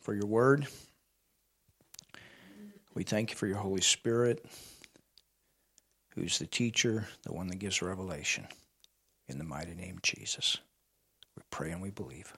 for 0.00 0.14
your 0.14 0.26
word. 0.26 0.66
We 2.94 3.04
thank 3.04 3.30
you 3.30 3.36
for 3.36 3.46
your 3.46 3.56
Holy 3.56 3.80
Spirit, 3.80 4.44
who's 6.14 6.38
the 6.38 6.46
teacher, 6.46 7.06
the 7.22 7.32
one 7.32 7.48
that 7.48 7.58
gives 7.58 7.80
revelation. 7.82 8.46
In 9.28 9.38
the 9.38 9.44
mighty 9.44 9.74
name 9.74 9.96
of 9.96 10.02
Jesus, 10.02 10.58
we 11.36 11.42
pray 11.50 11.70
and 11.70 11.80
we 11.80 11.90
believe. 11.90 12.36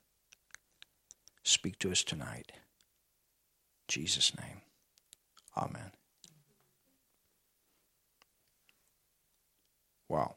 Speak 1.42 1.78
to 1.80 1.90
us 1.90 2.04
tonight. 2.04 2.52
In 2.54 2.60
Jesus' 3.88 4.32
name. 4.38 4.60
Amen. 5.56 5.90
Wow. 10.08 10.36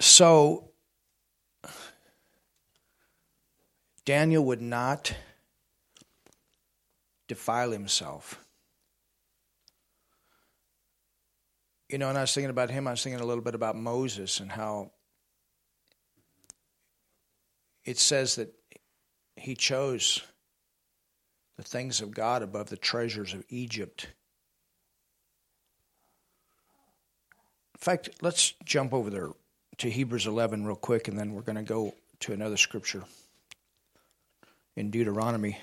So, 0.00 0.70
Daniel 4.04 4.44
would 4.44 4.60
not 4.60 5.14
defile 7.26 7.70
himself. 7.70 8.44
You 11.88 11.98
know, 11.98 12.08
and 12.08 12.18
I 12.18 12.22
was 12.22 12.34
thinking 12.34 12.50
about 12.50 12.70
him, 12.70 12.86
I 12.86 12.92
was 12.92 13.02
thinking 13.02 13.20
a 13.20 13.26
little 13.26 13.44
bit 13.44 13.54
about 13.54 13.76
Moses 13.76 14.40
and 14.40 14.50
how 14.50 14.90
it 17.84 17.98
says 17.98 18.36
that 18.36 18.52
he 19.36 19.54
chose 19.54 20.22
the 21.56 21.62
things 21.62 22.00
of 22.00 22.10
God 22.12 22.42
above 22.42 22.68
the 22.68 22.76
treasures 22.76 23.32
of 23.32 23.44
Egypt. 23.48 24.08
In 27.74 27.80
fact, 27.80 28.10
let's 28.22 28.54
jump 28.64 28.92
over 28.92 29.10
there 29.10 29.28
to 29.78 29.90
Hebrews 29.90 30.26
11 30.26 30.64
real 30.64 30.76
quick, 30.76 31.08
and 31.08 31.18
then 31.18 31.32
we're 31.32 31.42
going 31.42 31.56
to 31.56 31.62
go 31.62 31.94
to 32.20 32.32
another 32.32 32.56
scripture 32.56 33.04
in 34.76 34.90
Deuteronomy. 34.90 35.58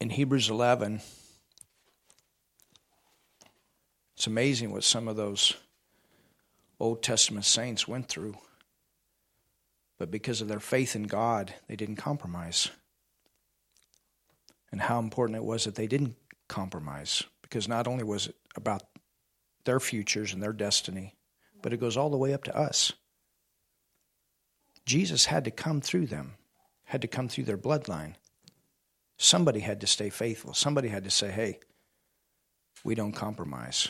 In 0.00 0.10
Hebrews 0.10 0.48
11, 0.48 1.00
it's 4.16 4.26
amazing 4.28 4.72
what 4.72 4.84
some 4.84 5.08
of 5.08 5.16
those 5.16 5.54
Old 6.78 7.02
Testament 7.02 7.44
saints 7.44 7.88
went 7.88 8.08
through. 8.08 8.36
But 9.98 10.12
because 10.12 10.40
of 10.40 10.46
their 10.46 10.60
faith 10.60 10.94
in 10.94 11.02
God, 11.04 11.52
they 11.66 11.74
didn't 11.74 11.96
compromise 11.96 12.70
and 14.70 14.80
how 14.80 14.98
important 14.98 15.36
it 15.36 15.44
was 15.44 15.64
that 15.64 15.74
they 15.74 15.86
didn't 15.86 16.16
compromise 16.48 17.24
because 17.42 17.68
not 17.68 17.86
only 17.86 18.04
was 18.04 18.28
it 18.28 18.36
about 18.56 18.82
their 19.64 19.80
futures 19.80 20.32
and 20.32 20.42
their 20.42 20.52
destiny, 20.52 21.14
but 21.62 21.72
it 21.72 21.80
goes 21.80 21.96
all 21.96 22.10
the 22.10 22.16
way 22.16 22.32
up 22.32 22.44
to 22.44 22.56
us. 22.56 22.92
Jesus 24.86 25.26
had 25.26 25.44
to 25.44 25.50
come 25.50 25.80
through 25.80 26.06
them, 26.06 26.34
had 26.84 27.02
to 27.02 27.08
come 27.08 27.28
through 27.28 27.44
their 27.44 27.58
bloodline. 27.58 28.14
Somebody 29.18 29.60
had 29.60 29.80
to 29.82 29.86
stay 29.86 30.10
faithful. 30.10 30.54
Somebody 30.54 30.88
had 30.88 31.04
to 31.04 31.10
say, 31.10 31.30
hey, 31.30 31.58
we 32.84 32.94
don't 32.94 33.12
compromise. 33.12 33.88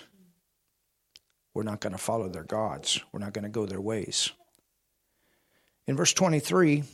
We're 1.55 1.62
not 1.62 1.81
going 1.81 1.93
to 1.93 1.99
follow 1.99 2.29
their 2.29 2.45
gods. 2.45 3.01
We're 3.12 3.21
not 3.21 3.33
going 3.33 3.45
to 3.45 3.49
go 3.49 3.67
their 3.67 3.81
ways. 3.81 4.31
In 5.87 5.97
verse 5.97 6.12
23, 6.12 6.84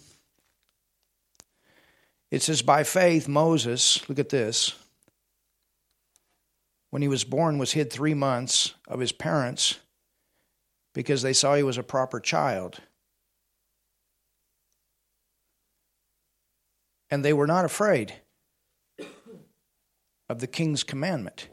it 2.35 2.43
says, 2.43 2.63
By 2.63 2.83
faith, 2.83 3.29
Moses, 3.29 4.09
look 4.09 4.19
at 4.19 4.29
this, 4.29 4.75
when 6.91 7.01
he 7.01 7.07
was 7.07 7.23
born, 7.23 7.59
was 7.59 7.73
hid 7.73 7.93
three 7.93 8.15
months 8.15 8.75
of 8.89 8.99
his 8.99 9.13
parents 9.13 9.79
because 10.95 11.23
they 11.23 11.33
saw 11.33 11.55
he 11.55 11.63
was 11.63 11.79
a 11.79 11.85
proper 11.85 12.19
child. 12.19 12.81
And 17.09 17.25
they 17.25 17.33
were 17.33 17.47
not 17.47 17.65
afraid 17.65 18.15
of 20.29 20.41
the 20.41 20.49
king's 20.49 20.83
commandment. 20.83 21.49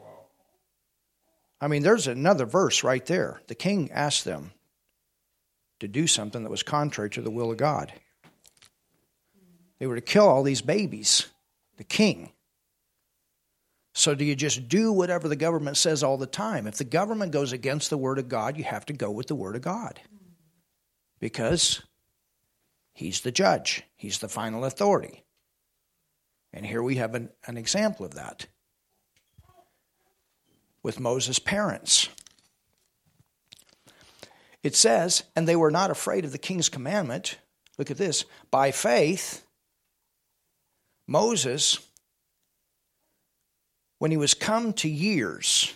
I 1.60 1.68
mean, 1.68 1.84
there's 1.84 2.08
another 2.08 2.44
verse 2.44 2.82
right 2.82 3.06
there. 3.06 3.40
The 3.46 3.54
king 3.54 3.88
asked 3.92 4.24
them 4.24 4.50
to 5.78 5.86
do 5.86 6.08
something 6.08 6.42
that 6.42 6.50
was 6.50 6.64
contrary 6.64 7.10
to 7.10 7.22
the 7.22 7.30
will 7.30 7.52
of 7.52 7.56
God. 7.56 7.92
They 9.82 9.88
were 9.88 9.96
to 9.96 10.00
kill 10.00 10.28
all 10.28 10.44
these 10.44 10.62
babies, 10.62 11.26
the 11.76 11.82
king. 11.82 12.30
So, 13.94 14.14
do 14.14 14.24
you 14.24 14.36
just 14.36 14.68
do 14.68 14.92
whatever 14.92 15.26
the 15.26 15.34
government 15.34 15.76
says 15.76 16.04
all 16.04 16.16
the 16.16 16.24
time? 16.24 16.68
If 16.68 16.76
the 16.76 16.84
government 16.84 17.32
goes 17.32 17.50
against 17.50 17.90
the 17.90 17.98
Word 17.98 18.20
of 18.20 18.28
God, 18.28 18.56
you 18.56 18.62
have 18.62 18.86
to 18.86 18.92
go 18.92 19.10
with 19.10 19.26
the 19.26 19.34
Word 19.34 19.56
of 19.56 19.62
God. 19.62 19.98
Because 21.18 21.82
He's 22.92 23.22
the 23.22 23.32
judge, 23.32 23.82
He's 23.96 24.18
the 24.18 24.28
final 24.28 24.64
authority. 24.64 25.24
And 26.52 26.64
here 26.64 26.80
we 26.80 26.94
have 26.94 27.16
an, 27.16 27.30
an 27.48 27.56
example 27.56 28.06
of 28.06 28.14
that 28.14 28.46
with 30.84 31.00
Moses' 31.00 31.40
parents. 31.40 32.08
It 34.62 34.76
says, 34.76 35.24
and 35.34 35.48
they 35.48 35.56
were 35.56 35.72
not 35.72 35.90
afraid 35.90 36.24
of 36.24 36.30
the 36.30 36.38
king's 36.38 36.68
commandment. 36.68 37.38
Look 37.78 37.90
at 37.90 37.98
this. 37.98 38.24
By 38.52 38.70
faith, 38.70 39.44
Moses, 41.06 41.78
when 43.98 44.10
he 44.10 44.16
was 44.16 44.34
come 44.34 44.72
to 44.74 44.88
years, 44.88 45.74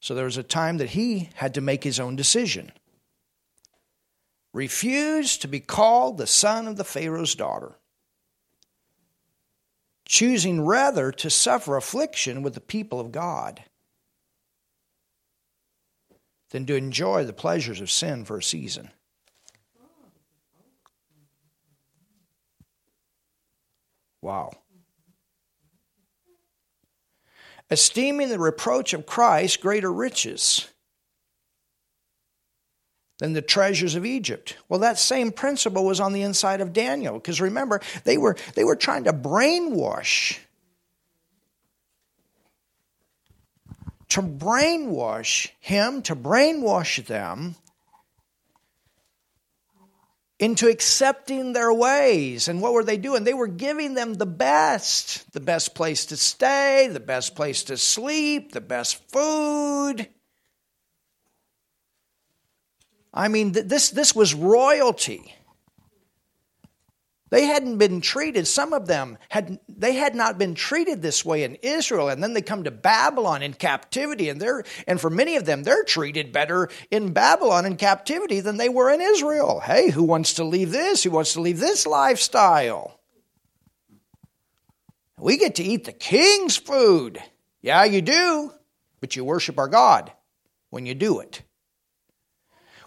so 0.00 0.14
there 0.14 0.26
was 0.26 0.36
a 0.36 0.42
time 0.42 0.78
that 0.78 0.90
he 0.90 1.30
had 1.34 1.54
to 1.54 1.60
make 1.60 1.82
his 1.82 1.98
own 1.98 2.16
decision, 2.16 2.72
refused 4.52 5.42
to 5.42 5.48
be 5.48 5.60
called 5.60 6.18
the 6.18 6.26
son 6.26 6.68
of 6.68 6.76
the 6.76 6.84
Pharaoh's 6.84 7.34
daughter, 7.34 7.76
choosing 10.06 10.64
rather 10.64 11.10
to 11.10 11.30
suffer 11.30 11.76
affliction 11.76 12.42
with 12.42 12.54
the 12.54 12.60
people 12.60 13.00
of 13.00 13.10
God 13.10 13.64
than 16.50 16.66
to 16.66 16.76
enjoy 16.76 17.24
the 17.24 17.32
pleasures 17.32 17.80
of 17.80 17.90
sin 17.90 18.24
for 18.24 18.38
a 18.38 18.42
season. 18.42 18.90
Wow. 24.24 24.52
Esteeming 27.68 28.30
the 28.30 28.38
reproach 28.38 28.94
of 28.94 29.04
Christ 29.04 29.60
greater 29.60 29.92
riches 29.92 30.66
than 33.18 33.34
the 33.34 33.42
treasures 33.42 33.94
of 33.94 34.06
Egypt. 34.06 34.56
Well, 34.66 34.80
that 34.80 34.98
same 34.98 35.30
principle 35.30 35.84
was 35.84 36.00
on 36.00 36.14
the 36.14 36.22
inside 36.22 36.62
of 36.62 36.72
Daniel, 36.72 37.14
because 37.14 37.38
remember, 37.38 37.82
they 38.04 38.16
were, 38.16 38.36
they 38.54 38.64
were 38.64 38.76
trying 38.76 39.04
to 39.04 39.12
brainwash. 39.12 40.38
To 44.08 44.22
brainwash 44.22 45.50
him, 45.60 46.00
to 46.00 46.16
brainwash 46.16 47.04
them 47.04 47.56
into 50.44 50.68
accepting 50.68 51.54
their 51.54 51.72
ways. 51.72 52.48
And 52.48 52.60
what 52.60 52.74
were 52.74 52.84
they 52.84 52.98
doing? 52.98 53.24
They 53.24 53.32
were 53.32 53.48
giving 53.48 53.94
them 53.94 54.12
the 54.12 54.26
best 54.26 55.32
the 55.32 55.40
best 55.40 55.74
place 55.74 56.06
to 56.06 56.18
stay, 56.18 56.88
the 56.92 57.00
best 57.00 57.34
place 57.34 57.64
to 57.64 57.78
sleep, 57.78 58.52
the 58.52 58.60
best 58.60 59.02
food. 59.10 60.06
I 63.12 63.28
mean, 63.28 63.52
this, 63.52 63.90
this 63.90 64.14
was 64.14 64.34
royalty. 64.34 65.34
They 67.34 67.46
hadn't 67.46 67.78
been 67.78 68.00
treated, 68.00 68.46
some 68.46 68.72
of 68.72 68.86
them 68.86 69.18
had 69.28 69.58
they 69.68 69.94
had 69.94 70.14
not 70.14 70.38
been 70.38 70.54
treated 70.54 71.02
this 71.02 71.24
way 71.24 71.42
in 71.42 71.56
Israel, 71.62 72.08
and 72.08 72.22
then 72.22 72.32
they 72.32 72.42
come 72.42 72.62
to 72.62 72.70
Babylon 72.70 73.42
in 73.42 73.54
captivity, 73.54 74.28
and 74.28 74.40
they're 74.40 74.62
and 74.86 75.00
for 75.00 75.10
many 75.10 75.34
of 75.34 75.44
them, 75.44 75.64
they're 75.64 75.82
treated 75.82 76.30
better 76.30 76.68
in 76.92 77.12
Babylon 77.12 77.66
in 77.66 77.74
captivity 77.74 78.38
than 78.38 78.56
they 78.56 78.68
were 78.68 78.88
in 78.88 79.00
Israel. 79.00 79.58
Hey, 79.58 79.90
who 79.90 80.04
wants 80.04 80.34
to 80.34 80.44
leave 80.44 80.70
this? 80.70 81.02
Who 81.02 81.10
wants 81.10 81.32
to 81.32 81.40
leave 81.40 81.58
this 81.58 81.88
lifestyle? 81.88 83.00
We 85.18 85.36
get 85.36 85.56
to 85.56 85.64
eat 85.64 85.86
the 85.86 85.92
king's 85.92 86.56
food. 86.56 87.20
Yeah, 87.62 87.82
you 87.82 88.00
do, 88.00 88.52
but 89.00 89.16
you 89.16 89.24
worship 89.24 89.58
our 89.58 89.66
God 89.66 90.12
when 90.70 90.86
you 90.86 90.94
do 90.94 91.18
it. 91.18 91.42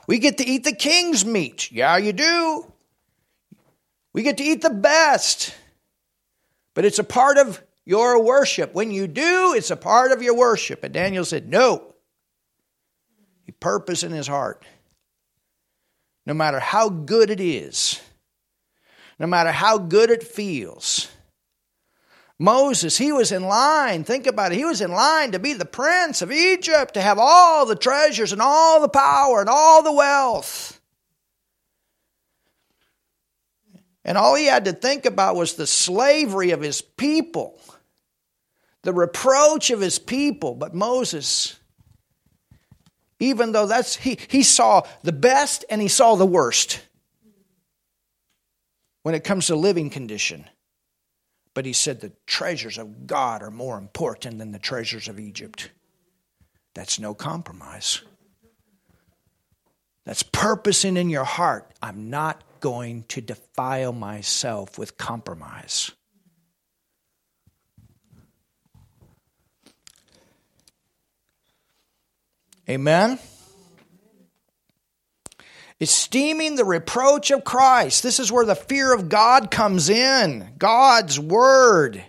We 0.07 0.19
get 0.19 0.37
to 0.37 0.47
eat 0.47 0.63
the 0.63 0.73
king's 0.73 1.25
meat. 1.25 1.69
Yeah, 1.69 1.97
you 1.97 2.13
do, 2.13 2.71
we 4.17 4.23
get 4.23 4.37
to 4.37 4.43
eat 4.43 4.63
the 4.63 4.71
best, 4.71 5.53
but 6.73 6.85
it's 6.85 6.97
a 6.97 7.03
part 7.03 7.37
of 7.37 7.61
your 7.85 8.23
worship. 8.23 8.73
When 8.73 8.89
you 8.89 9.05
do, 9.05 9.53
it's 9.55 9.69
a 9.69 9.75
part 9.75 10.11
of 10.11 10.23
your 10.23 10.35
worship. 10.35 10.83
And 10.83 10.91
Daniel 10.91 11.23
said, 11.23 11.47
No. 11.47 11.93
He 13.45 13.51
purpose 13.51 14.01
in 14.01 14.11
his 14.11 14.25
heart. 14.25 14.65
No 16.25 16.33
matter 16.33 16.59
how 16.59 16.89
good 16.89 17.29
it 17.29 17.39
is, 17.39 18.01
no 19.19 19.27
matter 19.27 19.51
how 19.51 19.77
good 19.77 20.09
it 20.09 20.23
feels. 20.23 21.11
Moses, 22.39 22.97
he 22.97 23.11
was 23.11 23.31
in 23.31 23.43
line. 23.43 24.03
Think 24.03 24.25
about 24.25 24.51
it. 24.51 24.57
He 24.57 24.65
was 24.65 24.81
in 24.81 24.91
line 24.91 25.33
to 25.33 25.39
be 25.39 25.53
the 25.53 25.63
prince 25.63 26.23
of 26.23 26.31
Egypt, 26.31 26.95
to 26.95 27.01
have 27.01 27.19
all 27.19 27.67
the 27.67 27.75
treasures 27.75 28.33
and 28.33 28.41
all 28.41 28.81
the 28.81 28.89
power 28.89 29.41
and 29.41 29.49
all 29.49 29.83
the 29.83 29.93
wealth. 29.93 30.76
And 34.07 34.17
all 34.17 34.35
he 34.35 34.45
had 34.45 34.65
to 34.65 34.73
think 34.73 35.05
about 35.05 35.35
was 35.35 35.55
the 35.55 35.67
slavery 35.67 36.51
of 36.51 36.61
his 36.61 36.81
people, 36.81 37.59
the 38.83 38.93
reproach 38.93 39.69
of 39.69 39.81
his 39.81 39.99
people. 39.99 40.55
But 40.55 40.73
Moses, 40.73 41.59
even 43.19 43.51
though 43.51 43.67
that's, 43.67 43.97
he, 43.97 44.17
he 44.29 44.43
saw 44.43 44.83
the 45.03 45.11
best 45.11 45.65
and 45.69 45.81
he 45.81 45.89
saw 45.89 46.15
the 46.15 46.25
worst 46.25 46.81
when 49.03 49.13
it 49.13 49.25
comes 49.25 49.47
to 49.47 49.57
living 49.57 49.89
condition. 49.89 50.49
But 51.53 51.65
he 51.65 51.73
said 51.73 51.99
the 51.99 52.13
treasures 52.25 52.77
of 52.77 53.07
God 53.07 53.43
are 53.43 53.51
more 53.51 53.77
important 53.77 54.37
than 54.37 54.53
the 54.53 54.59
treasures 54.59 55.09
of 55.09 55.19
Egypt. 55.19 55.69
That's 56.75 56.97
no 56.97 57.13
compromise. 57.13 58.03
That's 60.05 60.23
purposing 60.23 60.95
in 60.95 61.09
your 61.09 61.25
heart. 61.25 61.73
I'm 61.81 62.09
not 62.09 62.41
going 62.59 63.03
to 63.09 63.21
defile 63.21 63.93
myself 63.93 64.77
with 64.77 64.97
compromise. 64.97 65.91
Amen? 72.69 73.17
Esteeming 75.79 76.55
the 76.55 76.65
reproach 76.65 77.31
of 77.31 77.43
Christ. 77.43 78.03
This 78.03 78.19
is 78.19 78.31
where 78.31 78.45
the 78.45 78.55
fear 78.55 78.93
of 78.93 79.09
God 79.09 79.51
comes 79.51 79.89
in. 79.89 80.53
God's 80.57 81.19
Word. 81.19 82.03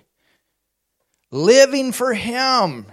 Living 1.31 1.93
for 1.93 2.15
Him. 2.15 2.87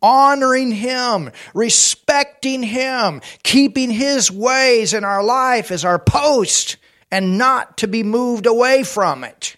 Honoring 0.00 0.70
Him. 0.70 1.32
Respecting 1.54 2.62
Him. 2.62 3.20
Keeping 3.42 3.90
His 3.90 4.30
ways 4.30 4.94
in 4.94 5.04
our 5.04 5.24
life 5.24 5.70
as 5.70 5.84
our 5.84 5.98
post 5.98 6.76
and 7.12 7.38
not 7.38 7.76
to 7.76 7.86
be 7.86 8.02
moved 8.02 8.46
away 8.46 8.82
from 8.82 9.22
it. 9.22 9.56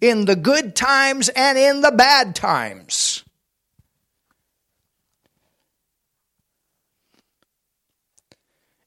In 0.00 0.26
the 0.26 0.36
good 0.36 0.76
times 0.76 1.28
and 1.30 1.58
in 1.58 1.80
the 1.80 1.90
bad 1.90 2.36
times. 2.36 3.24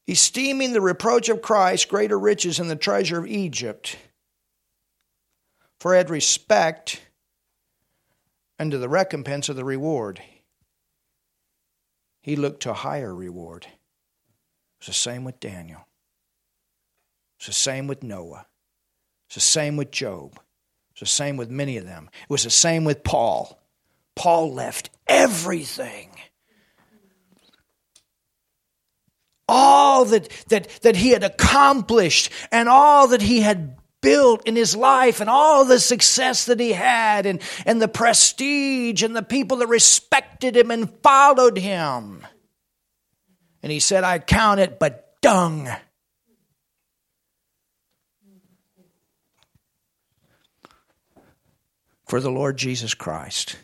esteeming 0.08 0.72
the 0.72 0.82
reproach 0.82 1.30
of 1.30 1.42
Christ 1.42 1.90
greater 1.90 2.18
riches 2.18 2.58
than 2.58 2.68
the 2.68 2.76
treasure 2.76 3.18
of 3.18 3.26
Egypt, 3.26 3.98
for 5.80 5.96
had 5.96 6.12
respect 6.12 7.02
unto 8.60 8.78
the 8.78 8.88
recompense 8.88 9.50
of 9.50 9.56
the 9.56 9.66
reward. 9.66 10.22
He 12.22 12.36
looked 12.36 12.62
to 12.62 12.70
a 12.70 12.76
higher 12.76 13.16
reward. 13.16 13.66
It 13.66 13.72
was 14.80 14.88
the 14.88 14.94
same 14.94 15.24
with 15.24 15.40
Daniel. 15.40 15.88
It's 17.46 17.58
the 17.58 17.62
same 17.62 17.86
with 17.86 18.02
Noah. 18.02 18.48
It's 19.28 19.36
the 19.36 19.42
same 19.42 19.78
with 19.78 19.92
Job. 19.92 20.40
It's 20.94 21.02
the 21.02 21.06
same 21.06 21.38
with 21.38 21.52
many 21.52 21.78
of 21.78 21.86
them. 21.86 22.10
It 22.24 22.30
was 22.30 22.44
the 22.44 22.50
same 22.50 22.86
with 22.86 23.04
Paul. 23.04 23.62
Paul 24.16 24.52
left 24.52 24.90
everything 25.06 26.10
all 29.48 30.06
that, 30.06 30.28
that, 30.50 30.68
that 30.82 30.96
he 30.96 31.10
had 31.10 31.24
accomplished 31.24 32.32
and 32.52 32.68
all 32.68 33.10
that 33.10 33.22
he 33.22 33.42
had 33.42 33.78
built 34.02 34.48
in 34.48 34.56
his 34.56 34.76
life 34.76 35.22
and 35.22 35.30
all 35.30 35.66
the 35.66 35.80
success 35.80 36.46
that 36.46 36.60
he 36.60 36.74
had 36.74 37.28
and, 37.28 37.44
and 37.64 37.80
the 37.80 37.88
prestige 37.88 39.04
and 39.04 39.16
the 39.16 39.22
people 39.22 39.58
that 39.58 39.68
respected 39.68 40.58
him 40.58 40.72
and 40.72 40.90
followed 41.04 41.60
him. 41.60 42.26
And 43.62 43.72
he 43.72 43.80
said, 43.80 44.04
I 44.04 44.18
count 44.18 44.60
it 44.60 44.80
but 44.80 45.22
dung. 45.22 45.70
For 52.06 52.20
the 52.20 52.32
Lord 52.32 52.58
Jesus 52.58 52.94
Christ. 52.94 53.58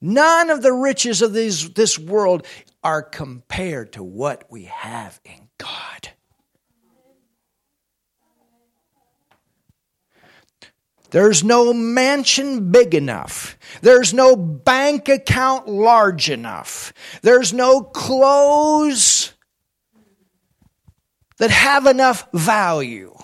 None 0.00 0.50
of 0.50 0.62
the 0.62 0.72
riches 0.72 1.22
of 1.22 1.32
this, 1.32 1.68
this 1.70 1.98
world 1.98 2.46
are 2.84 3.02
compared 3.02 3.92
to 3.94 4.02
what 4.02 4.44
we 4.50 4.64
have 4.64 5.20
in 5.24 5.48
God. 5.58 6.10
There's 11.10 11.42
no 11.42 11.72
mansion 11.72 12.70
big 12.70 12.94
enough. 12.94 13.58
There's 13.80 14.12
no 14.12 14.36
bank 14.36 15.08
account 15.08 15.66
large 15.66 16.28
enough. 16.28 16.92
There's 17.22 17.52
no 17.52 17.82
clothes 17.82 19.32
that 21.38 21.50
have 21.50 21.86
enough 21.86 22.28
value. 22.32 23.16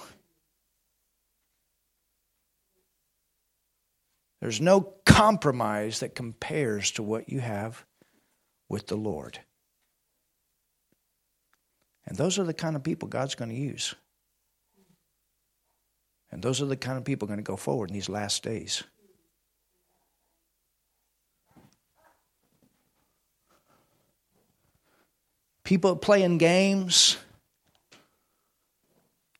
There's 4.44 4.61
no 4.61 4.82
compromise 5.06 6.00
that 6.00 6.14
compares 6.14 6.91
to 6.91 7.02
what 7.02 7.31
you 7.31 7.41
have 7.41 7.82
with 8.69 8.88
the 8.88 8.94
Lord. 8.94 9.38
And 12.06 12.19
those 12.19 12.38
are 12.38 12.44
the 12.44 12.52
kind 12.52 12.76
of 12.76 12.82
people 12.82 13.08
God's 13.08 13.35
going 13.37 13.49
to 13.49 13.56
use. 13.56 13.94
And 16.31 16.43
those 16.43 16.61
are 16.61 16.67
the 16.67 16.76
kind 16.76 16.99
of 16.99 17.06
people 17.06 17.26
going 17.26 17.38
to 17.38 17.43
go 17.43 17.56
forward 17.56 17.88
in 17.88 17.94
these 17.94 18.11
last 18.11 18.43
days. 18.43 18.82
People 25.64 25.97
playing 25.97 26.37
games 26.37 27.17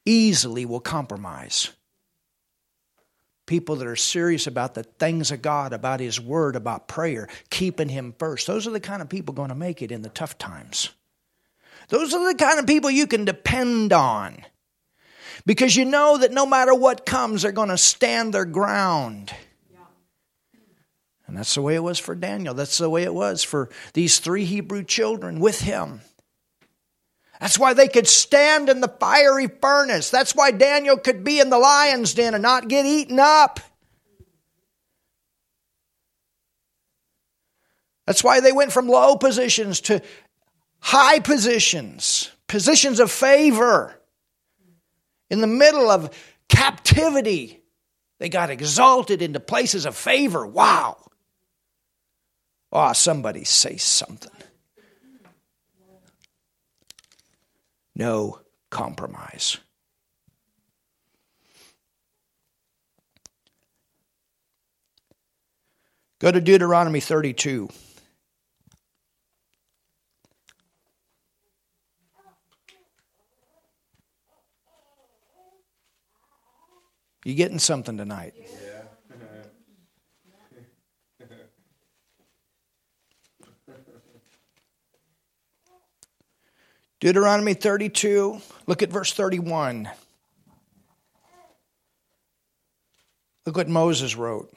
easily 0.06 0.64
will 0.64 0.80
compromise. 0.80 1.72
People 3.46 3.76
that 3.76 3.87
are 3.87 3.96
serious 3.96 4.46
about 4.46 4.75
the 4.75 4.85
things 4.85 5.31
of 5.31 5.43
God, 5.43 5.73
about 5.73 6.00
His 6.00 6.20
Word, 6.20 6.56
about 6.56 6.88
prayer, 6.88 7.29
keeping 7.50 7.88
Him 7.88 8.14
first. 8.19 8.46
Those 8.46 8.67
are 8.67 8.70
the 8.70 8.81
kind 8.81 9.02
of 9.02 9.08
people 9.08 9.35
going 9.35 9.50
to 9.50 9.55
make 9.55 9.82
it 9.82 9.93
in 9.93 10.02
the 10.02 10.08
tough 10.08 10.38
times. 10.38 10.91
Those 11.88 12.14
are 12.14 12.26
the 12.26 12.38
kind 12.38 12.58
of 12.58 12.67
people 12.67 12.91
you 12.91 13.06
can 13.06 13.25
depend 13.25 13.93
on. 13.93 14.38
Because 15.46 15.76
you 15.76 15.85
know 15.85 16.19
that 16.19 16.32
no 16.32 16.46
matter 16.46 16.75
what 16.75 17.05
comes, 17.05 17.43
they're 17.43 17.52
going 17.52 17.69
to 17.69 17.76
stand 17.76 18.32
their 18.32 18.46
ground. 18.46 19.32
And 21.27 21.36
that's 21.36 21.55
the 21.55 21.63
way 21.63 21.74
it 21.74 21.82
was 21.82 21.98
for 21.98 22.15
Daniel. 22.15 22.55
That's 22.55 22.79
the 22.79 22.91
way 22.91 23.03
it 23.03 23.15
was 23.15 23.43
for 23.43 23.69
these 23.93 24.19
three 24.19 24.44
Hebrew 24.44 24.84
children 24.84 25.41
with 25.41 25.60
him. 25.60 26.01
That's 27.41 27.58
why 27.58 27.74
they 27.74 27.88
could 27.88 28.06
stand 28.06 28.69
in 28.69 28.81
the 28.81 28.88
fiery 28.88 29.48
furnace. 29.48 30.10
That's 30.10 30.34
why 30.34 30.50
Daniel 30.50 30.96
could 30.96 31.24
be 31.24 31.41
in 31.41 31.50
the 31.50 31.58
lion's 31.58 32.14
den 32.14 32.34
and 32.34 32.43
not 32.43 32.69
get 32.69 32.86
eaten 32.86 33.19
up. 33.19 33.60
That's 38.06 38.22
why 38.22 38.41
they 38.41 38.53
went 38.53 38.72
from 38.72 38.86
low 38.86 39.17
positions 39.17 39.81
to 39.82 40.03
high 40.79 41.19
positions, 41.20 42.31
positions 42.46 43.00
of 43.00 43.10
favor. 43.10 43.98
In 45.31 45.41
the 45.41 45.46
middle 45.46 45.91
of 45.91 46.14
captivity, 46.48 47.62
they 48.20 48.29
got 48.29 48.50
exalted 48.50 49.22
into 49.22 49.41
places 49.41 49.86
of 49.86 49.96
favor. 49.96 50.46
Wow. 50.46 50.98
Oh, 52.70 52.93
somebody 52.93 53.44
say 53.44 53.76
something. 53.76 54.31
No 57.94 58.41
compromise. 58.70 59.58
Go 66.20 66.32
to 66.32 66.41
Deuteronomy 66.41 67.01
32. 67.01 67.69
You 77.24 77.34
getting 77.34 77.58
something 77.58 77.96
tonight? 77.96 78.34
Yeah. 78.36 78.73
Deuteronomy 87.05 87.53
32, 87.53 88.41
look 88.67 88.82
at 88.82 88.89
verse 88.89 89.13
31. 89.13 89.91
Look 93.44 93.58
what 93.58 93.69
Moses 93.69 94.17
wrote 94.17 94.51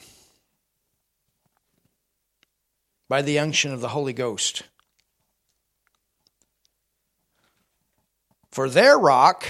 by 3.09 3.21
the 3.21 3.39
unction 3.39 3.73
of 3.73 3.81
the 3.81 3.89
Holy 3.89 4.13
Ghost. 4.13 4.63
For 8.51 8.69
their 8.69 8.97
rock 8.97 9.45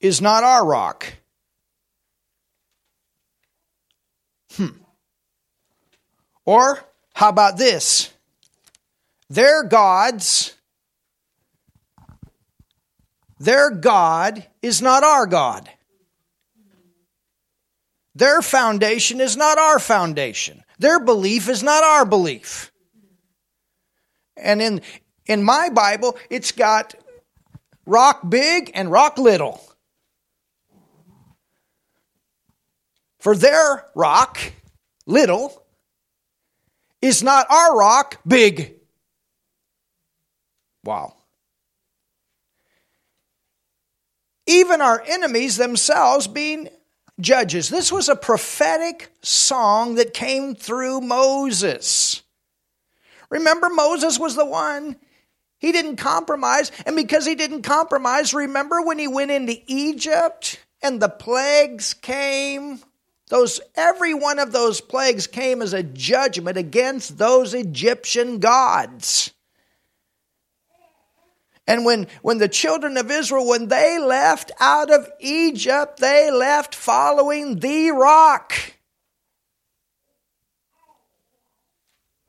is 0.00 0.20
not 0.20 0.42
our 0.42 0.66
rock. 0.66 1.14
Hmm. 4.56 4.66
Or 6.44 6.80
how 7.12 7.28
about 7.28 7.56
this? 7.56 8.12
Their 9.30 9.62
gods, 9.62 10.54
their 13.38 13.70
God 13.70 14.46
is 14.62 14.80
not 14.80 15.02
our 15.02 15.26
God. 15.26 15.68
Their 18.14 18.42
foundation 18.42 19.20
is 19.20 19.36
not 19.36 19.58
our 19.58 19.78
foundation. 19.78 20.62
Their 20.78 21.00
belief 21.00 21.48
is 21.48 21.62
not 21.62 21.82
our 21.82 22.04
belief. 22.04 22.70
And 24.36 24.62
in, 24.62 24.82
in 25.26 25.42
my 25.42 25.68
Bible, 25.68 26.16
it's 26.30 26.52
got 26.52 26.94
rock 27.86 28.20
big 28.28 28.70
and 28.74 28.90
rock 28.90 29.18
little. 29.18 29.60
For 33.18 33.34
their 33.34 33.86
rock, 33.94 34.38
little, 35.06 35.64
is 37.00 37.22
not 37.22 37.50
our 37.50 37.76
rock, 37.76 38.20
big. 38.26 38.74
Wow. 40.84 41.14
Even 44.46 44.80
our 44.80 45.02
enemies 45.06 45.56
themselves 45.56 46.26
being 46.26 46.68
judges. 47.20 47.68
This 47.68 47.92
was 47.92 48.08
a 48.08 48.16
prophetic 48.16 49.10
song 49.22 49.94
that 49.96 50.14
came 50.14 50.54
through 50.54 51.00
Moses. 51.00 52.22
Remember, 53.30 53.68
Moses 53.68 54.18
was 54.18 54.36
the 54.36 54.44
one. 54.44 54.96
He 55.58 55.72
didn't 55.72 55.96
compromise. 55.96 56.70
And 56.84 56.96
because 56.96 57.24
he 57.24 57.34
didn't 57.34 57.62
compromise, 57.62 58.34
remember 58.34 58.82
when 58.82 58.98
he 58.98 59.08
went 59.08 59.30
into 59.30 59.56
Egypt 59.66 60.58
and 60.82 61.00
the 61.00 61.08
plagues 61.08 61.94
came? 61.94 62.80
Those, 63.28 63.60
every 63.74 64.12
one 64.12 64.38
of 64.38 64.52
those 64.52 64.80
plagues 64.80 65.26
came 65.26 65.62
as 65.62 65.72
a 65.72 65.82
judgment 65.82 66.58
against 66.58 67.16
those 67.16 67.54
Egyptian 67.54 68.38
gods. 68.38 69.32
And 71.66 71.84
when, 71.84 72.08
when 72.22 72.38
the 72.38 72.48
children 72.48 72.96
of 72.96 73.10
Israel, 73.10 73.48
when 73.48 73.68
they 73.68 73.98
left 73.98 74.52
out 74.60 74.90
of 74.90 75.10
Egypt, 75.18 75.98
they 75.98 76.30
left 76.30 76.74
following 76.74 77.58
the 77.60 77.90
rock. 77.90 78.52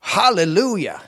Hallelujah. 0.00 1.02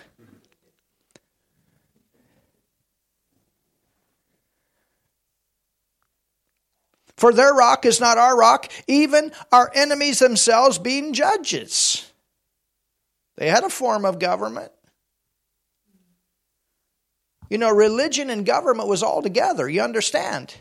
For 7.16 7.32
their 7.32 7.52
rock 7.52 7.84
is 7.84 7.98
not 7.98 8.18
our 8.18 8.38
rock, 8.38 8.70
even 8.86 9.32
our 9.50 9.72
enemies 9.74 10.20
themselves 10.20 10.78
being 10.78 11.12
judges. 11.12 12.12
They 13.36 13.48
had 13.48 13.64
a 13.64 13.70
form 13.70 14.04
of 14.04 14.18
government. 14.18 14.70
You 17.48 17.58
know, 17.58 17.70
religion 17.70 18.30
and 18.30 18.44
government 18.44 18.88
was 18.88 19.02
all 19.02 19.22
together, 19.22 19.68
you 19.68 19.80
understand? 19.80 20.54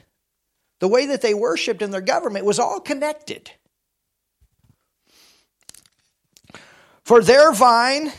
The 0.79 0.87
way 0.87 1.07
that 1.07 1.21
they 1.21 1.33
worshiped 1.33 1.81
in 1.81 1.91
their 1.91 2.01
government 2.01 2.45
was 2.45 2.59
all 2.59 2.79
connected. 2.79 3.51
For 7.03 7.21
their 7.21 7.51
vine, 7.51 8.11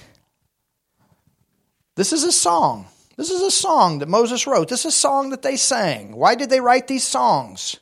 this 1.97 2.13
is 2.13 2.25
a 2.25 2.33
song. 2.33 2.87
This 3.17 3.31
is 3.31 3.43
a 3.43 3.51
song 3.51 3.99
that 3.99 4.09
Moses 4.09 4.47
wrote. 4.47 4.69
This 4.69 4.81
is 4.81 4.95
a 4.95 4.97
song 4.97 5.31
that 5.31 5.43
they 5.43 5.57
sang. 5.57 6.15
Why 6.15 6.35
did 6.35 6.51
they 6.51 6.61
write 6.61 6.87
these 6.89 7.05
songs? 7.07 7.77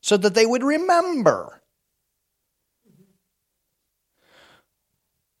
So 0.00 0.16
that 0.16 0.34
they 0.34 0.46
would 0.46 0.62
remember. 0.62 1.60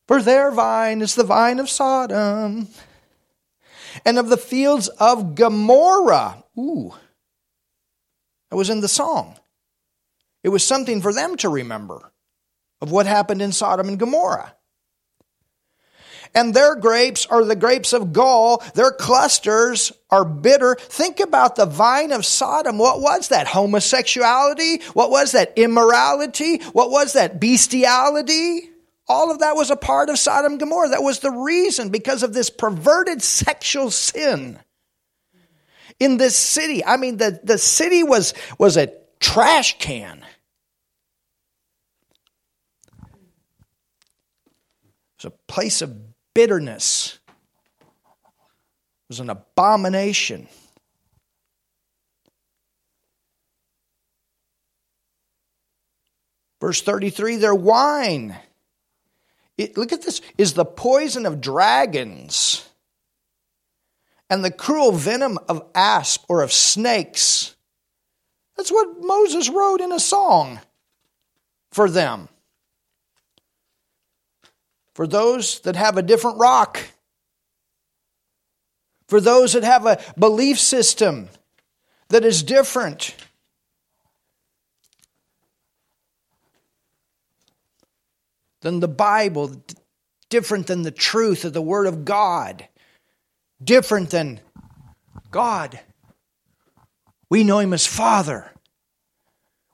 For 0.08 0.20
their 0.20 0.50
vine 0.50 1.02
is 1.02 1.14
the 1.14 1.24
vine 1.24 1.58
of 1.58 1.70
Sodom 1.70 2.68
and 4.04 4.18
of 4.18 4.28
the 4.28 4.36
fields 4.36 4.88
of 4.88 5.34
Gomorrah. 5.34 6.44
Ooh, 6.58 6.92
that 8.50 8.56
was 8.56 8.70
in 8.70 8.80
the 8.80 8.88
song. 8.88 9.36
It 10.42 10.48
was 10.50 10.64
something 10.64 11.02
for 11.02 11.12
them 11.12 11.36
to 11.38 11.48
remember 11.48 12.12
of 12.80 12.90
what 12.90 13.06
happened 13.06 13.42
in 13.42 13.52
Sodom 13.52 13.88
and 13.88 13.98
Gomorrah. 13.98 14.54
And 16.34 16.52
their 16.52 16.76
grapes 16.76 17.26
are 17.26 17.44
the 17.44 17.56
grapes 17.56 17.92
of 17.92 18.12
gall. 18.12 18.62
Their 18.74 18.92
clusters 18.92 19.92
are 20.10 20.24
bitter. 20.24 20.76
Think 20.78 21.20
about 21.20 21.56
the 21.56 21.66
vine 21.66 22.12
of 22.12 22.26
Sodom. 22.26 22.78
What 22.78 23.00
was 23.00 23.28
that? 23.28 23.46
Homosexuality? 23.46 24.82
What 24.92 25.10
was 25.10 25.32
that? 25.32 25.54
Immorality? 25.56 26.58
What 26.72 26.90
was 26.90 27.14
that? 27.14 27.40
Bestiality? 27.40 28.70
All 29.08 29.30
of 29.30 29.38
that 29.38 29.56
was 29.56 29.70
a 29.70 29.76
part 29.76 30.10
of 30.10 30.18
Sodom 30.18 30.52
and 30.52 30.60
Gomorrah. 30.60 30.90
That 30.90 31.02
was 31.02 31.20
the 31.20 31.30
reason 31.30 31.88
because 31.88 32.22
of 32.22 32.34
this 32.34 32.50
perverted 32.50 33.22
sexual 33.22 33.90
sin 33.90 34.58
in 35.98 36.18
this 36.18 36.36
city. 36.36 36.84
I 36.84 36.98
mean, 36.98 37.16
the, 37.16 37.40
the 37.42 37.56
city 37.56 38.02
was, 38.02 38.34
was 38.58 38.76
a 38.76 38.92
trash 39.18 39.78
can. 39.78 40.24
It 45.18 45.24
was 45.24 45.24
a 45.24 45.30
place 45.30 45.80
of 45.80 45.96
bitterness. 46.34 47.18
It 47.30 49.08
was 49.08 49.20
an 49.20 49.30
abomination. 49.30 50.48
Verse 56.60 56.82
33 56.82 57.36
their 57.36 57.54
wine 57.54 58.36
it, 59.58 59.76
look 59.76 59.92
at 59.92 60.02
this 60.02 60.22
is 60.38 60.54
the 60.54 60.64
poison 60.64 61.26
of 61.26 61.40
dragons 61.40 62.66
and 64.30 64.44
the 64.44 64.50
cruel 64.50 64.92
venom 64.92 65.38
of 65.48 65.66
asp 65.74 66.24
or 66.28 66.42
of 66.42 66.52
snakes. 66.52 67.54
That's 68.56 68.72
what 68.72 69.00
Moses 69.00 69.48
wrote 69.48 69.80
in 69.80 69.92
a 69.92 70.00
song 70.00 70.60
for 71.70 71.90
them. 71.90 72.28
For 74.94 75.06
those 75.06 75.60
that 75.60 75.76
have 75.76 75.96
a 75.96 76.02
different 76.02 76.38
rock, 76.38 76.80
for 79.06 79.20
those 79.20 79.52
that 79.52 79.64
have 79.64 79.86
a 79.86 80.00
belief 80.18 80.58
system 80.58 81.28
that 82.08 82.24
is 82.24 82.42
different. 82.42 83.14
Than 88.60 88.80
the 88.80 88.88
Bible, 88.88 89.62
different 90.30 90.66
than 90.66 90.82
the 90.82 90.90
truth 90.90 91.44
of 91.44 91.52
the 91.52 91.62
Word 91.62 91.86
of 91.86 92.04
God, 92.04 92.66
different 93.62 94.10
than 94.10 94.40
God. 95.30 95.78
We 97.30 97.44
know 97.44 97.58
Him 97.58 97.72
as 97.72 97.86
Father. 97.86 98.50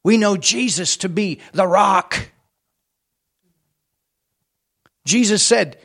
We 0.02 0.16
know 0.16 0.36
Jesus 0.36 0.98
to 0.98 1.08
be 1.08 1.40
the 1.52 1.66
rock. 1.66 2.30
Jesus 5.06 5.42
said 5.42 5.78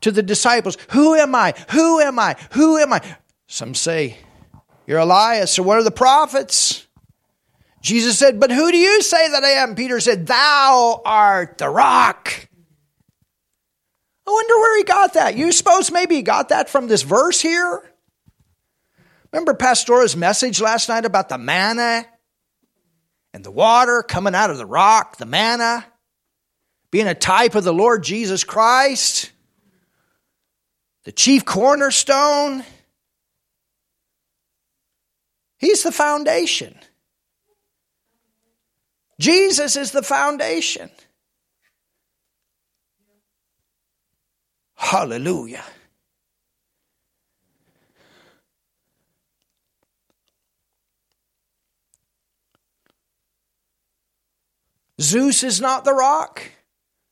to 0.00 0.10
the 0.10 0.22
disciples, 0.22 0.76
Who 0.90 1.14
am 1.14 1.34
I? 1.34 1.54
Who 1.70 2.00
am 2.00 2.18
I? 2.18 2.36
Who 2.52 2.78
am 2.78 2.92
I? 2.92 3.00
Some 3.46 3.74
say, 3.74 4.18
You're 4.86 4.98
Elias, 4.98 5.58
or 5.58 5.62
what 5.62 5.78
are 5.78 5.82
the 5.82 5.90
prophets? 5.90 6.86
Jesus 7.80 8.18
said, 8.18 8.40
But 8.40 8.50
who 8.50 8.70
do 8.70 8.76
you 8.76 9.02
say 9.02 9.30
that 9.30 9.44
I 9.44 9.50
am? 9.62 9.74
Peter 9.74 10.00
said, 10.00 10.26
Thou 10.26 11.00
art 11.04 11.58
the 11.58 11.68
rock. 11.68 12.48
I 14.26 14.30
wonder 14.30 14.54
where 14.56 14.78
he 14.78 14.84
got 14.84 15.14
that. 15.14 15.36
You 15.36 15.52
suppose 15.52 15.90
maybe 15.90 16.16
he 16.16 16.22
got 16.22 16.50
that 16.50 16.68
from 16.68 16.86
this 16.86 17.02
verse 17.02 17.40
here? 17.40 17.82
Remember 19.32 19.54
Pastora's 19.54 20.16
message 20.16 20.60
last 20.60 20.88
night 20.88 21.04
about 21.04 21.28
the 21.28 21.38
manna 21.38 22.06
and 23.32 23.44
the 23.44 23.50
water 23.50 24.02
coming 24.02 24.34
out 24.34 24.50
of 24.50 24.58
the 24.58 24.66
rock, 24.66 25.16
the 25.16 25.26
manna 25.26 25.86
being 26.90 27.06
a 27.06 27.14
type 27.14 27.54
of 27.54 27.64
the 27.64 27.72
Lord 27.72 28.02
Jesus 28.02 28.44
Christ, 28.44 29.30
the 31.04 31.12
chief 31.12 31.44
cornerstone. 31.44 32.64
He's 35.58 35.82
the 35.82 35.92
foundation. 35.92 36.78
Jesus 39.20 39.76
is 39.76 39.90
the 39.90 40.02
foundation. 40.02 40.90
Hallelujah. 44.76 45.64
Zeus 55.00 55.42
is 55.42 55.60
not 55.60 55.84
the 55.84 55.94
rock. 55.94 56.42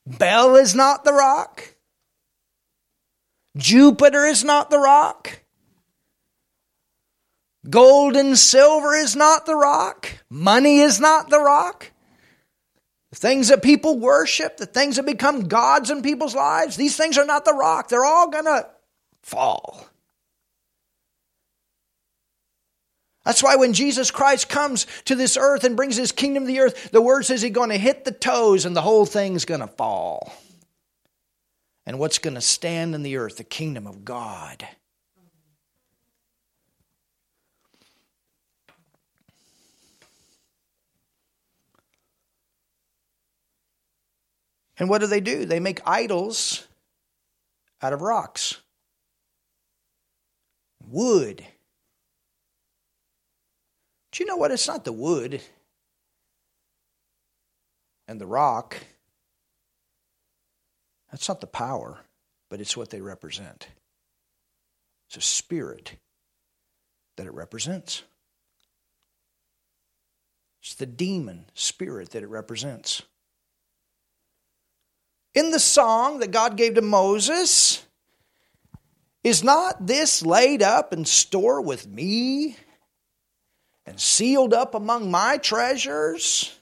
Bel 0.07 0.57
is 0.57 0.75
not 0.75 1.05
the 1.05 1.13
rock. 1.13 1.75
Jupiter 3.57 4.25
is 4.25 4.45
not 4.45 4.71
the 4.71 4.79
rock. 4.79 5.41
Gold 7.69 8.15
and 8.15 8.39
silver 8.39 8.95
is 8.95 9.17
not 9.17 9.47
the 9.47 9.57
rock. 9.57 10.09
Money 10.31 10.79
is 10.79 11.01
not 11.01 11.31
the 11.31 11.41
rock. 11.41 11.91
Things 13.17 13.49
that 13.49 13.63
people 13.63 13.99
worship, 13.99 14.59
the 14.59 14.67
things 14.67 14.97
that 14.97 15.07
become 15.07 15.49
gods 15.49 15.91
in 15.91 16.03
people's 16.03 16.35
lives, 16.35 16.77
these 16.77 16.99
things 16.99 17.17
are 17.17 17.25
not 17.25 17.47
the 17.47 17.55
rock. 17.55 17.89
They're 17.89 18.05
all 18.05 18.29
going 18.29 18.45
to 18.45 18.69
fall. 19.23 19.89
That's 23.25 23.43
why 23.43 23.57
when 23.57 23.73
Jesus 23.73 24.11
Christ 24.11 24.51
comes 24.51 24.87
to 25.07 25.15
this 25.15 25.39
earth 25.39 25.65
and 25.65 25.77
brings 25.77 25.97
his 25.97 26.13
kingdom 26.13 26.43
to 26.43 26.47
the 26.47 26.61
earth, 26.61 26.91
the 26.91 27.01
word 27.01 27.25
says 27.25 27.41
he's 27.41 27.53
going 27.53 27.71
to 27.71 27.79
hit 27.79 28.05
the 28.05 28.13
toes 28.13 28.67
and 28.67 28.77
the 28.77 28.83
whole 28.83 29.07
thing's 29.07 29.47
going 29.47 29.63
to 29.63 29.67
fall. 29.67 30.31
And 31.87 31.99
what's 31.99 32.19
going 32.19 32.35
to 32.35 32.43
stand 32.43 32.95
in 32.95 33.03
the 33.03 33.17
earth? 33.17 33.39
The 33.39 33.45
kingdom 33.45 33.87
of 33.87 34.05
God. 34.05 34.69
And 44.79 44.89
what 44.89 45.01
do 45.01 45.07
they 45.07 45.21
do? 45.21 45.45
They 45.45 45.61
make 45.61 45.81
idols 45.87 46.67
out 47.81 47.93
of 47.93 48.03
rocks, 48.03 48.61
wood. 50.87 51.45
But 54.11 54.21
you 54.21 54.27
know 54.27 54.37
what? 54.37 54.51
It's 54.51 54.69
not 54.69 54.85
the 54.85 54.93
wood 54.93 55.41
and 58.07 58.21
the 58.21 58.27
rock. 58.27 58.77
That's 61.11 61.29
not 61.29 61.41
the 61.41 61.47
power, 61.47 61.99
but 62.51 62.61
it's 62.61 62.77
what 62.77 62.91
they 62.91 63.01
represent. 63.01 63.69
It's 65.09 65.17
a 65.17 65.21
spirit 65.21 65.97
that 67.17 67.27
it 67.27 67.33
represents. 67.33 68.03
It's 70.63 70.75
the 70.75 70.87
demon 70.87 71.47
spirit 71.55 72.11
that 72.11 72.23
it 72.23 72.29
represents. 72.29 73.03
In 75.37 75.51
the 75.51 75.61
song 75.61 76.21
that 76.21 76.31
God 76.31 76.57
gave 76.57 76.75
to 76.77 76.83
Moses, 76.83 77.85
is 79.23 79.45
not 79.45 79.87
this 79.87 80.25
laid 80.25 80.63
up 80.63 80.95
in 80.95 81.05
store 81.05 81.61
with 81.61 81.87
me 81.87 82.57
and 83.85 84.01
sealed 84.01 84.55
up 84.55 84.75
among 84.75 85.11
my 85.11 85.37
treasures? 85.37 86.59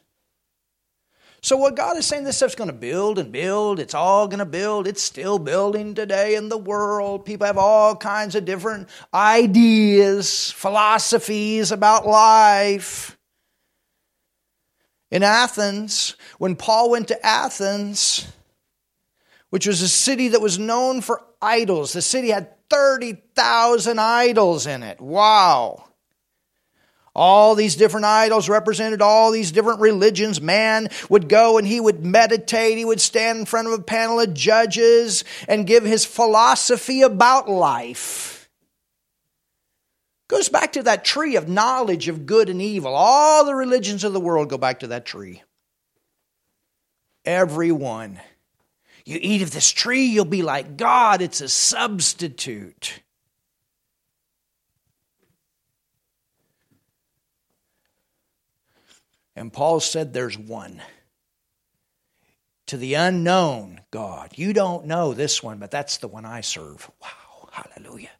So, 1.40 1.56
what 1.56 1.76
God 1.76 1.96
is 1.98 2.06
saying, 2.06 2.24
this 2.24 2.38
stuff's 2.38 2.56
going 2.56 2.70
to 2.70 2.74
build 2.74 3.20
and 3.20 3.30
build. 3.30 3.78
It's 3.78 3.94
all 3.94 4.26
going 4.26 4.40
to 4.40 4.44
build. 4.44 4.88
It's 4.88 5.02
still 5.02 5.38
building 5.38 5.94
today 5.94 6.34
in 6.34 6.48
the 6.48 6.58
world. 6.58 7.24
People 7.24 7.46
have 7.46 7.58
all 7.58 7.94
kinds 7.94 8.34
of 8.34 8.44
different 8.44 8.88
ideas, 9.12 10.50
philosophies 10.50 11.70
about 11.70 12.08
life. 12.08 13.16
In 15.12 15.22
Athens, 15.22 16.16
when 16.38 16.56
Paul 16.56 16.90
went 16.90 17.06
to 17.08 17.24
Athens, 17.24 18.26
which 19.54 19.68
was 19.68 19.82
a 19.82 19.88
city 19.88 20.26
that 20.26 20.40
was 20.40 20.58
known 20.58 21.00
for 21.00 21.22
idols, 21.40 21.92
the 21.92 22.02
city 22.02 22.30
had 22.30 22.68
30,000 22.70 24.00
idols 24.00 24.66
in 24.66 24.82
it. 24.82 25.00
Wow. 25.00 25.84
All 27.14 27.54
these 27.54 27.76
different 27.76 28.04
idols 28.04 28.48
represented 28.48 29.00
all 29.00 29.30
these 29.30 29.52
different 29.52 29.78
religions. 29.78 30.40
Man 30.40 30.88
would 31.08 31.28
go 31.28 31.56
and 31.56 31.64
he 31.64 31.78
would 31.78 32.04
meditate. 32.04 32.78
He 32.78 32.84
would 32.84 33.00
stand 33.00 33.38
in 33.38 33.44
front 33.46 33.68
of 33.68 33.74
a 33.74 33.80
panel 33.80 34.18
of 34.18 34.34
judges 34.34 35.22
and 35.46 35.68
give 35.68 35.84
his 35.84 36.04
philosophy 36.04 37.02
about 37.02 37.48
life. 37.48 38.50
Goes 40.26 40.48
back 40.48 40.72
to 40.72 40.82
that 40.82 41.04
tree 41.04 41.36
of 41.36 41.48
knowledge 41.48 42.08
of 42.08 42.26
good 42.26 42.48
and 42.48 42.60
evil. 42.60 42.92
All 42.92 43.44
the 43.44 43.54
religions 43.54 44.02
of 44.02 44.14
the 44.14 44.18
world 44.18 44.48
go 44.48 44.58
back 44.58 44.80
to 44.80 44.88
that 44.88 45.06
tree. 45.06 45.44
Every 47.24 47.70
one. 47.70 48.18
You 49.04 49.18
eat 49.20 49.42
of 49.42 49.50
this 49.50 49.70
tree, 49.70 50.06
you'll 50.06 50.24
be 50.24 50.42
like 50.42 50.76
God. 50.76 51.20
It's 51.20 51.40
a 51.40 51.48
substitute. 51.48 53.00
And 59.36 59.52
Paul 59.52 59.80
said 59.80 60.12
there's 60.12 60.38
one. 60.38 60.80
To 62.68 62.78
the 62.78 62.94
unknown 62.94 63.82
God. 63.90 64.32
You 64.36 64.54
don't 64.54 64.86
know 64.86 65.12
this 65.12 65.42
one, 65.42 65.58
but 65.58 65.70
that's 65.70 65.98
the 65.98 66.08
one 66.08 66.24
I 66.24 66.40
serve. 66.40 66.90
Wow, 67.02 67.48
hallelujah. 67.52 68.10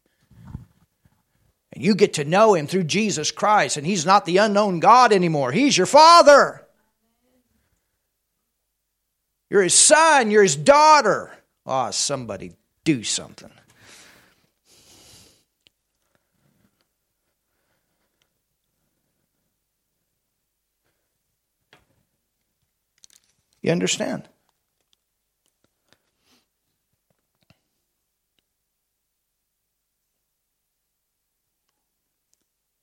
And 1.72 1.82
you 1.82 1.94
get 1.94 2.14
to 2.14 2.24
know 2.24 2.54
him 2.54 2.66
through 2.66 2.84
Jesus 2.84 3.30
Christ, 3.30 3.78
and 3.78 3.86
he's 3.86 4.04
not 4.04 4.26
the 4.26 4.36
unknown 4.36 4.80
God 4.80 5.12
anymore. 5.12 5.50
He's 5.50 5.78
your 5.78 5.86
Father. 5.86 6.63
You're 9.54 9.62
his 9.62 9.74
son, 9.74 10.32
you're 10.32 10.42
his 10.42 10.56
daughter. 10.56 11.30
Ah, 11.64 11.86
oh, 11.86 11.90
somebody 11.92 12.54
do 12.82 13.04
something. 13.04 13.52
You 23.62 23.70
understand? 23.70 24.28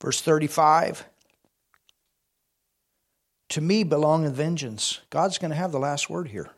Verse 0.01 0.21
35 0.21 1.03
To 3.49 3.59
me 3.59 3.83
belong 3.83 4.23
the 4.23 4.31
vengeance. 4.31 5.01
God's 5.09 5.37
going 5.37 5.51
to 5.51 5.57
have 5.57 5.73
the 5.73 5.77
last 5.77 6.09
word 6.09 6.29
here. 6.29 6.49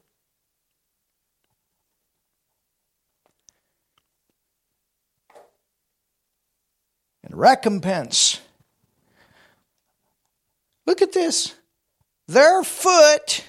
And 7.33 7.39
recompense. 7.39 8.39
Look 10.85 11.01
at 11.01 11.13
this. 11.13 11.55
Their 12.27 12.63
foot 12.63 13.43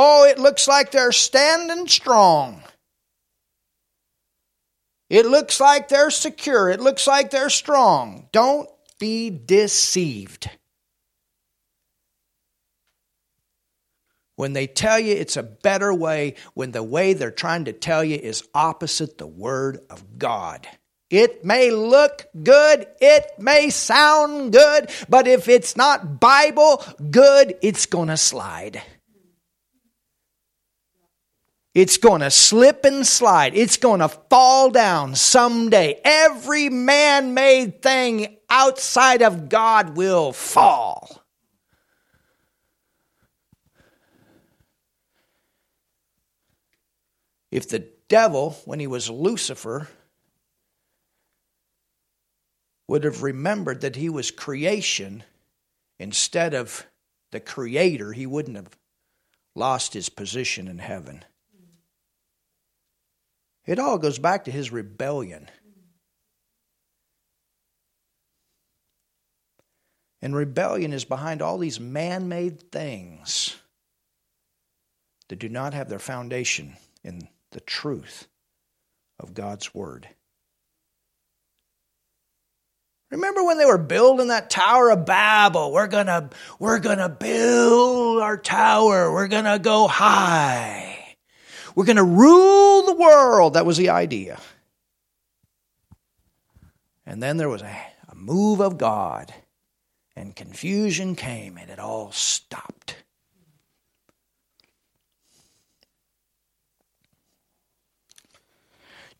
Oh, 0.00 0.24
it 0.24 0.38
looks 0.38 0.68
like 0.68 0.92
they're 0.92 1.10
standing 1.10 1.88
strong. 1.88 2.62
It 5.10 5.26
looks 5.26 5.58
like 5.58 5.88
they're 5.88 6.10
secure. 6.10 6.70
It 6.70 6.78
looks 6.78 7.08
like 7.08 7.30
they're 7.30 7.50
strong. 7.50 8.28
Don't 8.30 8.70
be 9.00 9.28
deceived. 9.28 10.48
When 14.36 14.52
they 14.52 14.68
tell 14.68 15.00
you 15.00 15.14
it's 15.14 15.36
a 15.36 15.42
better 15.42 15.92
way, 15.92 16.36
when 16.54 16.70
the 16.70 16.84
way 16.84 17.12
they're 17.12 17.32
trying 17.32 17.64
to 17.64 17.72
tell 17.72 18.04
you 18.04 18.16
is 18.16 18.46
opposite 18.54 19.18
the 19.18 19.26
Word 19.26 19.80
of 19.90 20.16
God. 20.16 20.68
It 21.10 21.44
may 21.44 21.70
look 21.70 22.26
good, 22.42 22.86
it 23.00 23.24
may 23.38 23.70
sound 23.70 24.52
good, 24.52 24.90
but 25.08 25.26
if 25.26 25.48
it's 25.48 25.76
not 25.76 26.20
Bible 26.20 26.84
good, 27.10 27.56
it's 27.62 27.86
going 27.86 28.08
to 28.08 28.18
slide. 28.18 28.82
It's 31.74 31.96
going 31.96 32.22
to 32.22 32.30
slip 32.30 32.84
and 32.84 33.06
slide. 33.06 33.54
It's 33.54 33.76
going 33.76 34.00
to 34.00 34.08
fall 34.08 34.70
down 34.70 35.14
someday. 35.14 36.00
Every 36.04 36.68
man 36.68 37.34
made 37.34 37.82
thing 37.82 38.38
outside 38.50 39.22
of 39.22 39.48
God 39.48 39.96
will 39.96 40.32
fall. 40.32 41.22
If 47.50 47.68
the 47.68 47.88
devil, 48.08 48.56
when 48.64 48.80
he 48.80 48.86
was 48.86 49.08
Lucifer, 49.08 49.88
would 52.88 53.04
have 53.04 53.22
remembered 53.22 53.82
that 53.82 53.96
he 53.96 54.08
was 54.08 54.30
creation 54.30 55.22
instead 55.98 56.54
of 56.54 56.86
the 57.30 57.40
creator, 57.40 58.12
he 58.12 58.26
wouldn't 58.26 58.56
have 58.56 58.76
lost 59.54 59.92
his 59.92 60.08
position 60.08 60.66
in 60.66 60.78
heaven. 60.78 61.24
It 63.66 63.78
all 63.78 63.98
goes 63.98 64.18
back 64.18 64.44
to 64.44 64.50
his 64.50 64.72
rebellion. 64.72 65.50
And 70.22 70.34
rebellion 70.34 70.94
is 70.94 71.04
behind 71.04 71.42
all 71.42 71.58
these 71.58 71.78
man 71.78 72.28
made 72.28 72.72
things 72.72 73.56
that 75.28 75.38
do 75.38 75.50
not 75.50 75.74
have 75.74 75.90
their 75.90 75.98
foundation 75.98 76.76
in 77.04 77.28
the 77.50 77.60
truth 77.60 78.26
of 79.20 79.34
God's 79.34 79.74
Word. 79.74 80.08
Remember 83.10 83.42
when 83.42 83.56
they 83.56 83.64
were 83.64 83.78
building 83.78 84.28
that 84.28 84.50
Tower 84.50 84.90
of 84.90 85.06
Babel? 85.06 85.72
We're 85.72 85.86
gonna, 85.86 86.28
we're 86.58 86.78
gonna 86.78 87.08
build 87.08 88.20
our 88.20 88.36
tower. 88.36 89.10
We're 89.12 89.28
gonna 89.28 89.58
go 89.58 89.88
high. 89.88 91.16
We're 91.74 91.86
to 91.86 92.02
rule 92.04 92.82
the 92.82 92.96
world. 92.96 93.54
That 93.54 93.64
was 93.64 93.76
the 93.76 93.90
idea. 93.90 94.38
And 97.06 97.22
then 97.22 97.36
there 97.36 97.48
was 97.48 97.62
a, 97.62 97.76
a 98.08 98.14
move 98.14 98.60
of 98.60 98.76
God, 98.76 99.32
and 100.14 100.36
confusion 100.36 101.14
came, 101.14 101.56
and 101.56 101.70
it 101.70 101.78
all 101.78 102.12
stopped. 102.12 102.96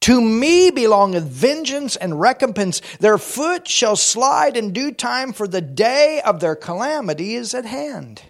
To 0.02 0.20
me 0.20 0.70
belongeth 0.70 1.24
vengeance 1.24 1.96
and 1.96 2.20
recompense. 2.20 2.80
Their 3.00 3.18
foot 3.18 3.68
shall 3.68 3.96
slide 3.96 4.56
in 4.56 4.72
due 4.72 4.92
time, 4.92 5.32
for 5.32 5.48
the 5.48 5.60
day 5.60 6.22
of 6.24 6.40
their 6.40 6.56
calamity 6.56 7.34
is 7.34 7.52
at 7.52 7.64
hand. 7.64 8.22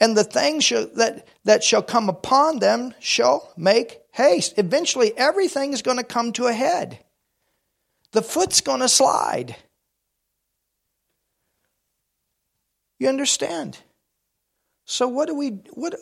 And 0.00 0.16
the 0.16 0.24
things 0.24 0.68
that, 0.68 1.26
that 1.44 1.62
shall 1.62 1.82
come 1.82 2.08
upon 2.08 2.60
them 2.60 2.94
shall 2.98 3.52
make 3.56 4.00
haste. 4.12 4.58
Eventually, 4.58 5.16
everything 5.16 5.72
is 5.72 5.82
going 5.82 5.98
to 5.98 6.04
come 6.04 6.32
to 6.32 6.46
a 6.46 6.52
head. 6.52 6.98
The 8.12 8.22
foot's 8.22 8.60
going 8.60 8.80
to 8.80 8.88
slide. 8.88 9.56
You 12.98 13.08
understand? 13.08 13.78
So 14.84 15.08
what 15.08 15.26
do 15.26 15.34
we 15.34 15.48
what 15.72 15.94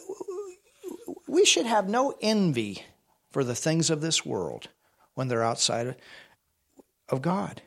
we 1.26 1.44
should 1.44 1.66
have 1.66 1.88
no 1.88 2.14
envy 2.20 2.82
for 3.30 3.44
the 3.44 3.54
things 3.54 3.90
of 3.90 4.00
this 4.00 4.24
world 4.26 4.68
when 5.14 5.28
they're 5.28 5.42
outside 5.42 5.96
of 7.08 7.22
God. 7.22 7.62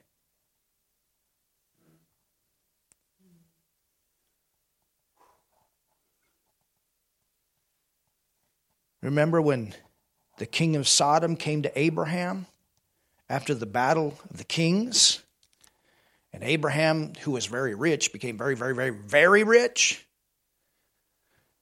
Remember 9.02 9.42
when 9.42 9.74
the 10.38 10.46
king 10.46 10.78
of 10.78 10.88
Sodom 10.88 11.36
came 11.36 11.62
to 11.64 11.80
Abraham 11.80 12.46
after 13.30 13.54
the 13.54 13.66
battle 13.66 14.18
of 14.30 14.38
the 14.38 14.46
kings? 14.46 15.22
And 16.32 16.42
Abraham, 16.42 17.12
who 17.22 17.32
was 17.32 17.46
very 17.46 17.76
rich, 17.76 18.14
became 18.14 18.38
very, 18.38 18.56
very, 18.56 18.74
very, 18.74 18.92
very 18.92 19.44
rich. 19.44 20.06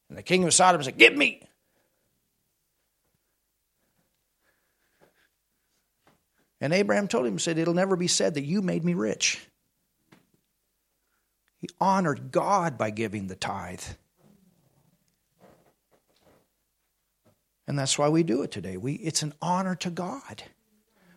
And 0.08 0.18
the 0.18 0.24
king 0.24 0.44
of 0.44 0.54
Sodom 0.54 0.84
said, 0.84 0.98
Give 0.98 1.18
me 1.18 1.42
And 6.62 6.74
Abraham 6.74 7.08
told 7.08 7.26
him, 7.26 7.40
said, 7.40 7.58
It'll 7.58 7.74
never 7.74 7.96
be 7.96 8.08
said 8.08 8.36
that 8.36 8.44
you 8.44 8.62
made 8.62 8.86
me 8.86 8.94
rich. 8.94 9.46
He 11.58 11.70
honored 11.80 12.32
God 12.32 12.78
by 12.78 12.92
giving 12.92 13.28
the 13.28 13.36
tithe. 13.36 13.84
And 17.68 17.78
that's 17.78 17.98
why 17.98 18.10
we 18.10 18.24
do 18.24 18.44
it 18.44 18.52
today. 18.52 18.78
We, 18.78 18.94
it's 18.94 19.24
an 19.24 19.34
honor 19.42 19.76
to 19.78 19.90
God. 19.90 20.44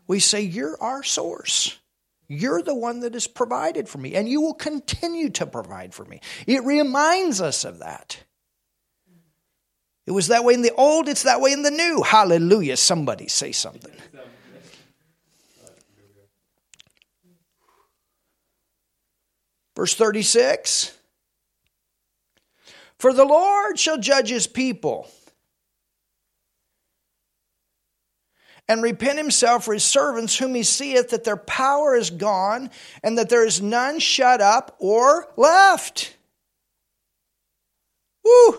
We 0.07 0.19
say, 0.19 0.41
You're 0.41 0.81
our 0.81 1.03
source. 1.03 1.79
You're 2.27 2.63
the 2.63 2.75
one 2.75 3.01
that 3.01 3.13
has 3.13 3.27
provided 3.27 3.87
for 3.87 3.99
me, 3.99 4.15
and 4.15 4.27
you 4.27 4.41
will 4.41 4.55
continue 4.55 5.29
to 5.31 5.47
provide 5.47 5.93
for 5.93 6.07
me. 6.07 6.21
It 6.47 6.65
reminds 6.65 7.43
us 7.43 7.67
of 7.67 7.81
that. 7.81 8.19
It 10.07 10.13
was 10.13 10.29
that 10.29 10.43
way 10.43 10.55
in 10.55 10.63
the 10.63 10.73
old, 10.73 11.09
it's 11.09 11.25
that 11.25 11.43
way 11.43 11.53
in 11.53 11.63
the 11.63 11.71
new. 11.71 12.03
Hallelujah. 12.03 12.79
Somebody 12.79 13.29
say 13.29 13.53
something. 13.53 13.93
Verse 19.77 19.95
36 19.95 20.97
For 22.99 23.13
the 23.13 23.25
Lord 23.25 23.79
shall 23.79 23.99
judge 23.99 24.29
his 24.29 24.47
people 24.47 25.09
and 28.69 28.83
repent 28.83 29.19
himself 29.19 29.65
for 29.65 29.75
his 29.75 29.85
servants, 29.85 30.39
whom 30.39 30.55
he 30.55 30.63
seeth 30.63 31.11
that 31.11 31.25
their 31.25 31.37
power 31.37 31.95
is 31.95 32.11
gone, 32.11 32.71
and 33.03 33.19
that 33.19 33.29
there 33.29 33.45
is 33.45 33.61
none 33.61 33.99
shut 33.99 34.41
up 34.41 34.77
or 34.79 35.29
left. 35.37 36.17
Woo! 38.25 38.59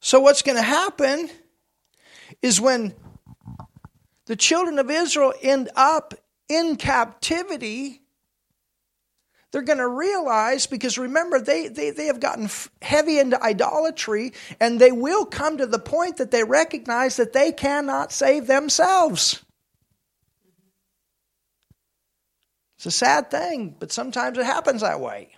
So, 0.00 0.20
what's 0.20 0.40
going 0.40 0.56
to 0.56 0.62
happen 0.62 1.28
is 2.40 2.58
when 2.58 2.94
the 4.28 4.36
children 4.36 4.78
of 4.78 4.90
Israel 4.90 5.32
end 5.42 5.70
up 5.74 6.12
in 6.50 6.76
captivity, 6.76 8.02
they're 9.50 9.62
going 9.62 9.78
to 9.78 9.88
realize 9.88 10.66
because 10.66 10.98
remember, 10.98 11.40
they, 11.40 11.68
they, 11.68 11.90
they 11.90 12.06
have 12.06 12.20
gotten 12.20 12.50
heavy 12.82 13.18
into 13.18 13.42
idolatry, 13.42 14.34
and 14.60 14.78
they 14.78 14.92
will 14.92 15.24
come 15.24 15.56
to 15.56 15.66
the 15.66 15.78
point 15.78 16.18
that 16.18 16.30
they 16.30 16.44
recognize 16.44 17.16
that 17.16 17.32
they 17.32 17.52
cannot 17.52 18.12
save 18.12 18.46
themselves. 18.46 19.42
It's 22.76 22.86
a 22.86 22.90
sad 22.90 23.30
thing, 23.30 23.74
but 23.78 23.90
sometimes 23.90 24.36
it 24.36 24.44
happens 24.44 24.82
that 24.82 25.00
way. 25.00 25.30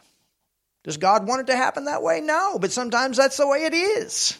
Does 0.82 0.96
God 0.96 1.28
want 1.28 1.42
it 1.42 1.46
to 1.46 1.56
happen 1.56 1.84
that 1.84 2.02
way? 2.02 2.20
No, 2.20 2.58
but 2.58 2.72
sometimes 2.72 3.16
that's 3.16 3.36
the 3.36 3.46
way 3.46 3.66
it 3.66 3.72
is. 3.72 4.36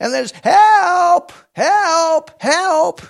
And 0.00 0.12
there's 0.12 0.32
help, 0.32 1.32
help, 1.54 2.40
help. 2.40 3.02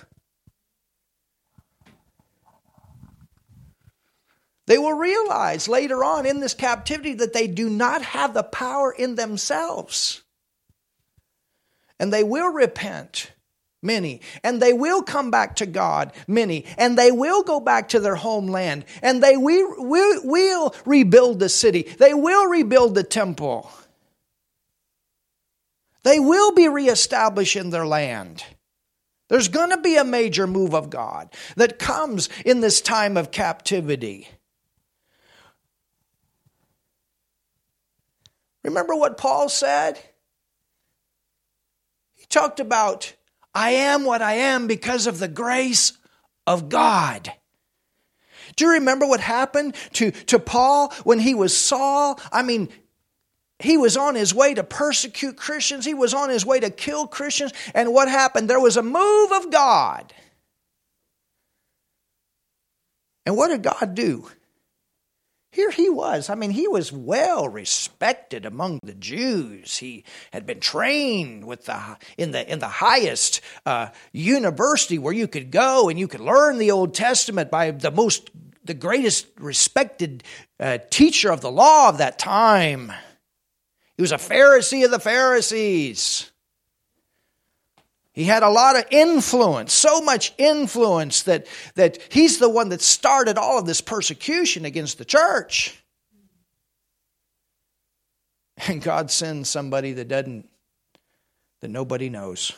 They 4.67 4.79
will 4.79 4.95
realize 4.95 5.67
later 5.67 6.05
on 6.05 6.27
in 6.27 6.41
this 6.41 6.53
captivity 6.53 7.15
that 7.15 7.33
they 7.33 7.47
do 7.47 7.71
not 7.71 8.03
have 8.03 8.35
the 8.35 8.43
power 8.43 8.93
in 8.93 9.15
themselves. 9.15 10.23
And 11.99 12.13
they 12.13 12.23
will 12.23 12.53
repent, 12.53 13.33
many. 13.83 14.21
And 14.45 14.61
they 14.61 14.75
will 14.75 15.03
come 15.03 15.31
back 15.31 15.57
to 15.57 15.67
God, 15.67 16.13
many. 16.27 16.67
And 16.77 16.99
they 16.99 17.11
will 17.11 17.43
go 17.43 17.61
back 17.61 17.89
to 17.91 18.01
their 18.01 18.15
homeland. 18.15 18.85
And 19.03 19.23
they 19.23 19.39
will, 19.39 19.75
will, 19.79 20.21
will 20.25 20.75
rebuild 20.85 21.39
the 21.39 21.49
city. 21.49 21.83
They 21.83 22.13
will 22.13 22.47
rebuild 22.47 22.95
the 22.95 23.03
temple. 23.03 23.71
They 26.09 26.21
will 26.21 26.53
be 26.53 26.69
reestablished 26.69 27.55
in 27.55 27.69
their 27.69 27.87
land. 27.87 28.43
There's 29.29 29.49
going 29.49 29.69
to 29.69 29.77
be 29.77 29.99
a 29.99 30.05
major 30.05 30.47
move 30.47 30.75
of 30.75 30.89
God 30.89 31.29
that 31.57 31.79
comes 31.79 32.31
in 32.47 32.63
this 32.63 32.81
time 32.81 33.19
of 33.19 33.31
captivity. 33.31 34.27
Remember 38.65 38.95
what 38.95 39.19
Paul 39.19 39.51
said? 39.51 40.01
He 42.15 42.25
talked 42.25 42.59
about, 42.59 43.13
I 43.55 43.73
am 43.73 44.07
what 44.07 44.23
I 44.23 44.33
am 44.33 44.67
because 44.67 45.07
of 45.07 45.19
the 45.19 45.29
grace 45.29 45.93
of 46.47 46.71
God. 46.71 47.31
Do 48.57 48.65
you 48.65 48.71
remember 48.73 49.07
what 49.07 49.21
happened 49.21 49.75
to, 49.93 50.11
to 50.11 50.39
Paul 50.39 50.91
when 51.05 51.19
he 51.19 51.35
was 51.35 51.55
Saul? 51.55 52.19
I 52.33 52.43
mean, 52.43 52.71
he 53.59 53.77
was 53.77 53.97
on 53.97 54.15
his 54.15 54.33
way 54.33 54.55
to 54.55 54.63
persecute 54.63 55.37
Christians. 55.37 55.85
He 55.85 55.95
was 55.95 56.15
on 56.15 56.31
his 56.31 56.47
way 56.47 56.61
to 56.61 56.71
kill 56.71 57.07
Christians. 57.07 57.53
And 57.75 57.93
what 57.93 58.09
happened? 58.09 58.49
There 58.49 58.61
was 58.61 58.77
a 58.77 58.83
move 58.83 59.33
of 59.33 59.51
God. 59.51 60.13
And 63.27 63.37
what 63.37 63.49
did 63.49 63.63
God 63.63 63.95
do? 63.95 64.31
Here 65.51 65.71
he 65.71 65.89
was. 65.91 66.31
I 66.31 66.35
mean, 66.35 66.51
he 66.51 66.69
was 66.69 66.93
well 66.93 67.49
respected 67.49 68.47
among 68.47 68.81
the 68.83 68.95
Jews. 68.95 69.79
He 69.79 70.05
had 70.31 70.47
been 70.47 70.61
trained 70.61 71.45
with 71.45 71.65
the 71.65 71.97
in 72.17 72.31
the 72.31 72.51
in 72.51 72.59
the 72.59 72.69
highest 72.69 73.41
uh, 73.67 73.89
university 74.13 74.99
where 74.99 75.13
you 75.13 75.27
could 75.27 75.51
go 75.51 75.89
and 75.89 75.99
you 75.99 76.07
could 76.07 76.21
learn 76.21 76.59
the 76.59 76.71
Old 76.71 76.95
Testament 76.95 77.51
by 77.51 77.71
the 77.71 77.91
most 77.91 78.31
the 78.65 78.75
greatest 78.75 79.27
respected 79.39 80.23
uh, 80.61 80.79
teacher 80.91 81.33
of 81.33 81.41
the 81.41 81.51
law 81.51 81.89
of 81.89 81.99
that 81.99 82.19
time. 82.19 82.93
He 83.99 84.03
was 84.03 84.13
a 84.13 84.17
Pharisee 84.17 84.85
of 84.85 84.93
the 84.93 85.01
Pharisees. 85.01 86.31
He 88.13 88.25
had 88.25 88.45
a 88.45 88.49
lot 88.49 88.77
of 88.77 88.85
influence, 88.93 89.73
so 89.73 90.01
much 90.01 90.33
influence 90.39 91.25
that, 91.25 91.49
that 91.75 91.99
he's 92.11 92.39
the 92.39 92.49
one 92.49 92.69
that 92.69 92.81
started 92.81 93.37
all 93.37 93.59
of 93.59 93.67
this 93.67 93.81
persecution 93.81 94.65
against 94.65 94.99
the 94.99 95.05
church. 95.05 95.83
And 98.69 98.81
God 98.81 99.11
sends 99.11 99.49
somebody 99.49 99.93
that 99.95 100.07
doesn't, 100.07 100.49
that 101.61 101.69
nobody 101.69 102.09
knows. 102.09 102.53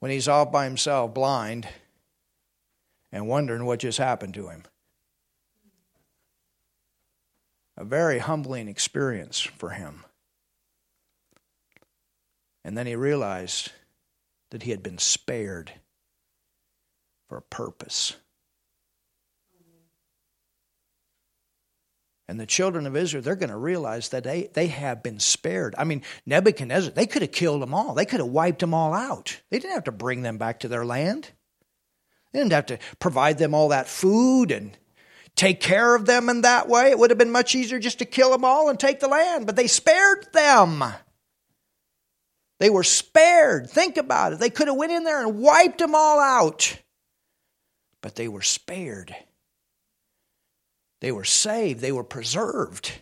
When 0.00 0.10
he's 0.10 0.28
all 0.28 0.44
by 0.44 0.64
himself, 0.64 1.14
blind, 1.14 1.66
and 3.12 3.28
wondering 3.28 3.64
what 3.64 3.80
just 3.80 3.98
happened 3.98 4.34
to 4.34 4.48
him. 4.48 4.64
A 7.80 7.84
very 7.84 8.18
humbling 8.18 8.68
experience 8.68 9.40
for 9.40 9.70
him. 9.70 10.04
And 12.62 12.76
then 12.76 12.86
he 12.86 12.94
realized 12.94 13.72
that 14.50 14.64
he 14.64 14.70
had 14.70 14.82
been 14.82 14.98
spared 14.98 15.72
for 17.26 17.38
a 17.38 17.42
purpose. 17.42 18.16
And 22.28 22.38
the 22.38 22.44
children 22.44 22.86
of 22.86 22.96
Israel, 22.96 23.22
they're 23.22 23.34
going 23.34 23.48
to 23.48 23.56
realize 23.56 24.10
that 24.10 24.24
they, 24.24 24.50
they 24.52 24.66
have 24.66 25.02
been 25.02 25.18
spared. 25.18 25.74
I 25.78 25.84
mean, 25.84 26.02
Nebuchadnezzar, 26.26 26.92
they 26.92 27.06
could 27.06 27.22
have 27.22 27.32
killed 27.32 27.62
them 27.62 27.72
all. 27.72 27.94
They 27.94 28.04
could 28.04 28.20
have 28.20 28.28
wiped 28.28 28.60
them 28.60 28.74
all 28.74 28.92
out. 28.92 29.40
They 29.48 29.58
didn't 29.58 29.74
have 29.74 29.84
to 29.84 29.92
bring 29.92 30.20
them 30.20 30.36
back 30.36 30.60
to 30.60 30.68
their 30.68 30.84
land. 30.84 31.30
They 32.32 32.40
didn't 32.40 32.52
have 32.52 32.66
to 32.66 32.78
provide 32.98 33.38
them 33.38 33.54
all 33.54 33.68
that 33.68 33.88
food 33.88 34.52
and 34.52 34.76
take 35.40 35.60
care 35.60 35.94
of 35.94 36.04
them 36.04 36.28
in 36.28 36.42
that 36.42 36.68
way. 36.68 36.90
It 36.90 36.98
would 36.98 37.08
have 37.08 37.18
been 37.18 37.32
much 37.32 37.54
easier 37.54 37.78
just 37.78 38.00
to 38.00 38.04
kill 38.04 38.30
them 38.30 38.44
all 38.44 38.68
and 38.68 38.78
take 38.78 39.00
the 39.00 39.08
land, 39.08 39.46
but 39.46 39.56
they 39.56 39.68
spared 39.68 40.30
them. 40.34 40.84
They 42.58 42.68
were 42.68 42.84
spared. 42.84 43.70
Think 43.70 43.96
about 43.96 44.34
it. 44.34 44.38
They 44.38 44.50
could 44.50 44.68
have 44.68 44.76
went 44.76 44.92
in 44.92 45.04
there 45.04 45.26
and 45.26 45.40
wiped 45.40 45.78
them 45.78 45.94
all 45.94 46.20
out. 46.20 46.78
But 48.02 48.16
they 48.16 48.28
were 48.28 48.42
spared. 48.42 49.16
They 51.00 51.10
were 51.10 51.24
saved. 51.24 51.80
They 51.80 51.92
were 51.92 52.04
preserved. 52.04 53.00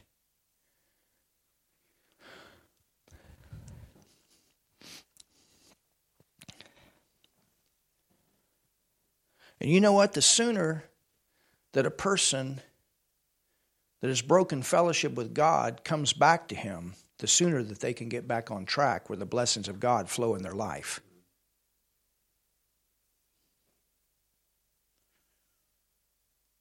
And 9.61 9.68
you 9.68 9.81
know 9.81 9.92
what? 9.92 10.12
The 10.12 10.22
sooner 10.22 10.88
that 11.72 11.87
a 11.87 11.90
person 11.90 12.61
that 14.00 14.09
has 14.09 14.22
broken 14.22 14.62
fellowship 14.62 15.14
with 15.14 15.35
God 15.35 15.83
comes 15.85 16.12
back 16.12 16.48
to 16.48 16.54
Him, 16.54 16.94
the 17.18 17.26
sooner 17.26 17.62
that 17.62 17.81
they 17.81 17.92
can 17.92 18.09
get 18.09 18.28
back 18.28 18.50
on 18.50 18.64
track 18.64 19.09
where 19.09 19.16
the 19.16 19.26
blessings 19.26 19.68
of 19.68 19.81
God 19.81 20.09
flow 20.09 20.35
in 20.35 20.42
their 20.42 20.52
life. 20.52 21.00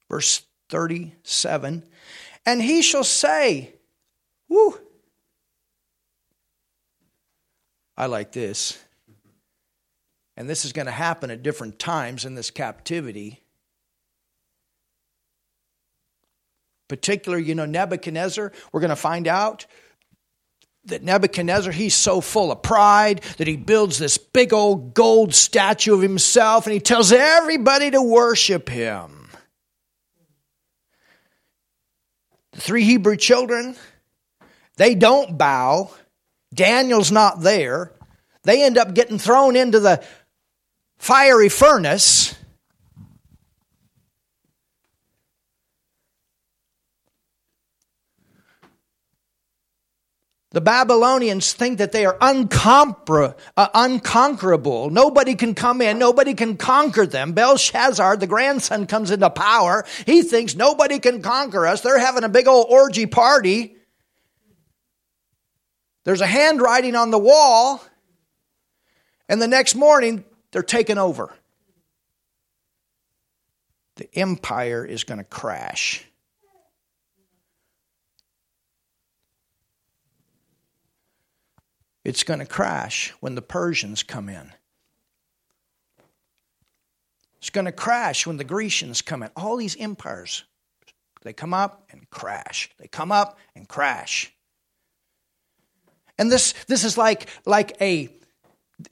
Verse 0.08 0.42
37 0.70 1.82
And 2.46 2.62
he 2.62 2.82
shall 2.82 3.04
say, 3.04 3.74
Woo! 4.48 4.78
I 7.96 8.06
like 8.06 8.32
this. 8.32 8.82
And 10.36 10.48
this 10.48 10.64
is 10.64 10.72
going 10.72 10.86
to 10.86 10.92
happen 10.92 11.30
at 11.30 11.42
different 11.42 11.78
times 11.78 12.24
in 12.24 12.36
this 12.36 12.50
captivity. 12.50 13.42
Particular, 16.88 17.38
you 17.38 17.54
know, 17.54 17.66
Nebuchadnezzar, 17.66 18.52
we're 18.72 18.80
going 18.80 18.90
to 18.90 18.96
find 18.96 19.28
out 19.28 19.66
that 20.86 21.02
Nebuchadnezzar, 21.02 21.72
he's 21.72 21.94
so 21.94 22.20
full 22.20 22.50
of 22.50 22.62
pride 22.62 23.20
that 23.36 23.46
he 23.46 23.56
builds 23.56 23.98
this 23.98 24.18
big 24.18 24.52
old 24.52 24.94
gold 24.94 25.34
statue 25.34 25.94
of 25.94 26.00
himself 26.00 26.66
and 26.66 26.72
he 26.72 26.80
tells 26.80 27.12
everybody 27.12 27.90
to 27.90 28.02
worship 28.02 28.68
him. 28.68 29.28
The 32.52 32.60
three 32.60 32.84
Hebrew 32.84 33.16
children, 33.16 33.76
they 34.76 34.94
don't 34.94 35.36
bow. 35.36 35.90
Daniel's 36.54 37.12
not 37.12 37.40
there. 37.40 37.92
They 38.44 38.64
end 38.64 38.78
up 38.78 38.94
getting 38.94 39.18
thrown 39.18 39.56
into 39.56 39.80
the 39.80 40.02
fiery 40.98 41.50
furnace. 41.50 42.34
The 50.50 50.62
Babylonians 50.62 51.52
think 51.52 51.76
that 51.78 51.92
they 51.92 52.06
are 52.06 52.16
uh, 52.20 53.68
unconquerable. 53.74 54.88
Nobody 54.88 55.34
can 55.34 55.54
come 55.54 55.82
in, 55.82 55.98
nobody 55.98 56.32
can 56.32 56.56
conquer 56.56 57.04
them. 57.04 57.32
Belshazzar, 57.32 58.16
the 58.16 58.26
grandson, 58.26 58.86
comes 58.86 59.10
into 59.10 59.28
power. 59.28 59.84
He 60.06 60.22
thinks 60.22 60.54
nobody 60.54 61.00
can 61.00 61.20
conquer 61.20 61.66
us. 61.66 61.82
They're 61.82 61.98
having 61.98 62.24
a 62.24 62.30
big 62.30 62.48
old 62.48 62.66
orgy 62.70 63.04
party. 63.04 63.76
There's 66.04 66.22
a 66.22 66.26
handwriting 66.26 66.96
on 66.96 67.10
the 67.10 67.18
wall, 67.18 67.84
and 69.28 69.42
the 69.42 69.48
next 69.48 69.74
morning 69.74 70.24
they're 70.52 70.62
taken 70.62 70.96
over. 70.96 71.30
The 73.96 74.08
empire 74.18 74.82
is 74.86 75.04
going 75.04 75.18
to 75.18 75.24
crash. 75.24 76.07
It's 82.08 82.24
going 82.24 82.40
to 82.40 82.46
crash 82.46 83.12
when 83.20 83.34
the 83.34 83.42
Persians 83.42 84.02
come 84.02 84.30
in. 84.30 84.50
It's 87.36 87.50
going 87.50 87.66
to 87.66 87.72
crash 87.72 88.26
when 88.26 88.38
the 88.38 88.44
Grecians 88.44 89.02
come 89.02 89.22
in. 89.22 89.28
All 89.36 89.58
these 89.58 89.76
empires, 89.76 90.44
they 91.20 91.34
come 91.34 91.52
up 91.52 91.86
and 91.90 92.08
crash. 92.08 92.70
They 92.78 92.88
come 92.88 93.12
up 93.12 93.38
and 93.54 93.68
crash. 93.68 94.32
And 96.16 96.32
this, 96.32 96.54
this 96.66 96.82
is 96.82 96.96
like, 96.96 97.28
like 97.44 97.76
a 97.82 98.08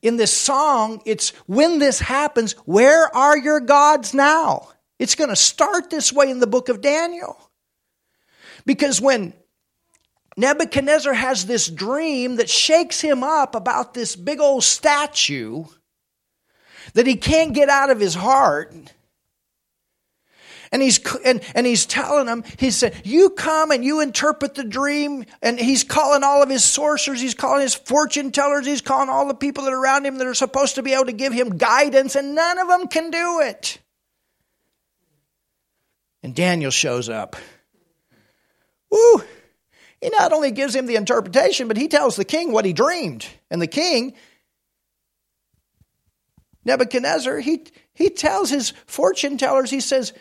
in 0.02 0.18
this 0.18 0.36
song, 0.36 1.00
it's 1.06 1.30
when 1.46 1.78
this 1.78 1.98
happens, 1.98 2.52
where 2.66 3.16
are 3.16 3.38
your 3.38 3.60
gods 3.60 4.12
now? 4.12 4.68
It's 4.98 5.14
going 5.14 5.30
to 5.30 5.36
start 5.36 5.88
this 5.88 6.12
way 6.12 6.28
in 6.28 6.38
the 6.38 6.46
book 6.46 6.68
of 6.68 6.82
Daniel. 6.82 7.50
Because 8.66 9.00
when 9.00 9.32
Nebuchadnezzar 10.36 11.14
has 11.14 11.46
this 11.46 11.68
dream 11.68 12.36
that 12.36 12.50
shakes 12.50 13.00
him 13.00 13.22
up 13.22 13.54
about 13.54 13.94
this 13.94 14.16
big 14.16 14.40
old 14.40 14.64
statue 14.64 15.64
that 16.92 17.06
he 17.06 17.16
can't 17.16 17.54
get 17.54 17.68
out 17.68 17.90
of 17.90 17.98
his 17.98 18.14
heart, 18.14 18.74
and 20.72 20.82
he's 20.82 21.00
and, 21.24 21.40
and 21.54 21.66
he's 21.66 21.86
telling 21.86 22.26
them 22.26 22.44
he 22.58 22.70
said 22.70 22.94
you 23.04 23.30
come 23.30 23.70
and 23.70 23.84
you 23.84 24.00
interpret 24.00 24.54
the 24.54 24.64
dream 24.64 25.24
and 25.42 25.58
he's 25.58 25.84
calling 25.84 26.22
all 26.24 26.42
of 26.42 26.50
his 26.50 26.64
sorcerers 26.64 27.20
he's 27.20 27.34
calling 27.34 27.62
his 27.62 27.74
fortune 27.74 28.32
tellers 28.32 28.66
he's 28.66 28.80
calling 28.80 29.08
all 29.08 29.28
the 29.28 29.34
people 29.34 29.64
that 29.64 29.72
are 29.72 29.80
around 29.80 30.04
him 30.04 30.18
that 30.18 30.26
are 30.26 30.34
supposed 30.34 30.74
to 30.74 30.82
be 30.82 30.92
able 30.92 31.06
to 31.06 31.12
give 31.12 31.32
him 31.32 31.56
guidance 31.56 32.14
and 32.16 32.34
none 32.34 32.58
of 32.58 32.68
them 32.68 32.88
can 32.88 33.10
do 33.10 33.40
it. 33.40 33.78
And 36.22 36.34
daniel 36.34 36.70
shows 36.70 37.08
up. 37.08 37.36
Woo! 38.90 39.22
He 40.00 40.10
not 40.10 40.32
only 40.32 40.50
gives 40.50 40.74
him 40.74 40.86
the 40.86 40.96
interpretation 40.96 41.68
but 41.68 41.76
he 41.76 41.88
tells 41.88 42.16
the 42.16 42.24
king 42.24 42.52
what 42.52 42.64
he 42.64 42.72
dreamed 42.72 43.26
and 43.50 43.60
the 43.60 43.66
king 43.66 44.14
nebuchadnezzar 46.64 47.38
he 47.38 47.64
he 47.94 48.10
tells 48.10 48.50
his 48.50 48.70
fortune 48.86 49.38
tellers 49.38 49.70
he 49.70 49.80
says 49.80 50.12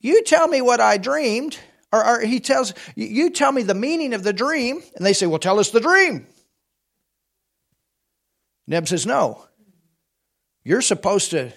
you 0.00 0.22
tell 0.24 0.48
me 0.48 0.62
what 0.62 0.80
I 0.80 0.96
dreamed. 0.96 1.58
Or, 1.92 2.04
or, 2.04 2.20
he 2.20 2.40
tells, 2.40 2.72
You 2.94 3.30
tell 3.30 3.52
me 3.52 3.62
the 3.62 3.74
meaning 3.74 4.14
of 4.14 4.22
the 4.22 4.32
dream. 4.32 4.82
And 4.96 5.04
they 5.04 5.12
say, 5.12 5.26
Well, 5.26 5.38
tell 5.38 5.58
us 5.58 5.70
the 5.70 5.80
dream. 5.80 6.26
Neb 8.66 8.88
says, 8.88 9.06
No. 9.06 9.46
You're 10.64 10.82
supposed 10.82 11.30
to 11.30 11.52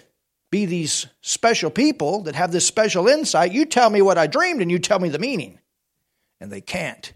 be 0.50 0.66
these 0.66 1.06
special 1.20 1.70
people 1.70 2.22
that 2.22 2.34
have 2.34 2.52
this 2.52 2.66
special 2.66 3.08
insight. 3.08 3.52
You 3.52 3.64
tell 3.64 3.90
me 3.90 4.02
what 4.02 4.18
I 4.18 4.26
dreamed 4.26 4.62
and 4.62 4.70
you 4.70 4.78
tell 4.78 4.98
me 4.98 5.08
the 5.08 5.18
meaning. 5.18 5.58
And 6.44 6.52
they 6.52 6.60
can't. 6.60 7.10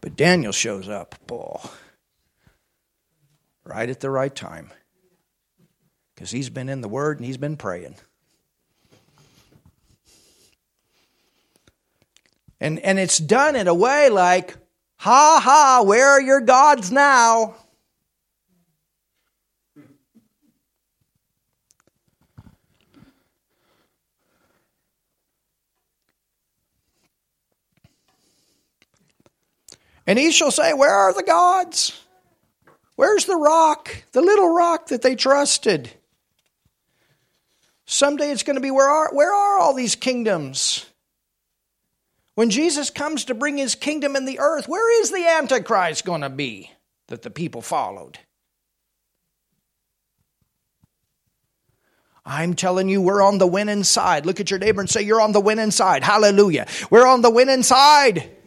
But 0.00 0.14
Daniel 0.14 0.52
shows 0.52 0.88
up, 0.88 1.16
boy, 1.26 1.58
right 3.64 3.90
at 3.90 3.98
the 3.98 4.08
right 4.08 4.32
time 4.32 4.70
because 6.14 6.30
he's 6.30 6.48
been 6.48 6.68
in 6.68 6.80
the 6.80 6.88
Word 6.88 7.18
and 7.18 7.26
he's 7.26 7.38
been 7.38 7.56
praying. 7.56 7.96
And, 12.60 12.78
and 12.78 13.00
it's 13.00 13.18
done 13.18 13.56
in 13.56 13.66
a 13.66 13.74
way 13.74 14.10
like, 14.10 14.56
ha 14.98 15.40
ha, 15.42 15.82
where 15.84 16.06
are 16.06 16.22
your 16.22 16.40
gods 16.40 16.92
now? 16.92 17.56
And 30.08 30.18
he 30.18 30.32
shall 30.32 30.50
say, 30.50 30.72
Where 30.72 30.90
are 30.90 31.12
the 31.12 31.22
gods? 31.22 31.92
Where's 32.96 33.26
the 33.26 33.36
rock, 33.36 33.94
the 34.12 34.22
little 34.22 34.52
rock 34.52 34.86
that 34.86 35.02
they 35.02 35.14
trusted? 35.14 35.90
Someday 37.84 38.30
it's 38.30 38.42
going 38.42 38.56
to 38.56 38.62
be 38.62 38.70
where 38.70 38.88
are, 38.88 39.10
where 39.12 39.32
are 39.32 39.58
all 39.58 39.74
these 39.74 39.94
kingdoms? 39.94 40.86
When 42.34 42.48
Jesus 42.48 42.88
comes 42.88 43.26
to 43.26 43.34
bring 43.34 43.58
his 43.58 43.74
kingdom 43.74 44.16
in 44.16 44.24
the 44.24 44.38
earth, 44.38 44.66
where 44.66 45.00
is 45.02 45.10
the 45.10 45.26
Antichrist 45.26 46.06
going 46.06 46.22
to 46.22 46.30
be 46.30 46.70
that 47.08 47.20
the 47.20 47.30
people 47.30 47.60
followed? 47.60 48.18
I'm 52.24 52.54
telling 52.54 52.88
you, 52.88 53.02
we're 53.02 53.22
on 53.22 53.38
the 53.38 53.46
winning 53.46 53.84
side. 53.84 54.24
Look 54.24 54.40
at 54.40 54.50
your 54.50 54.60
neighbor 54.60 54.80
and 54.80 54.88
say, 54.88 55.02
You're 55.02 55.20
on 55.20 55.32
the 55.32 55.40
winning 55.40 55.70
side. 55.70 56.02
Hallelujah. 56.02 56.66
We're 56.90 57.06
on 57.06 57.20
the 57.20 57.30
winning 57.30 57.62
side. 57.62 58.37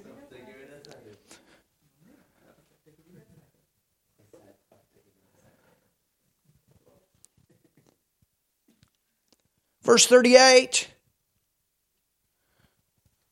Verse 9.81 10.05
38 10.07 10.87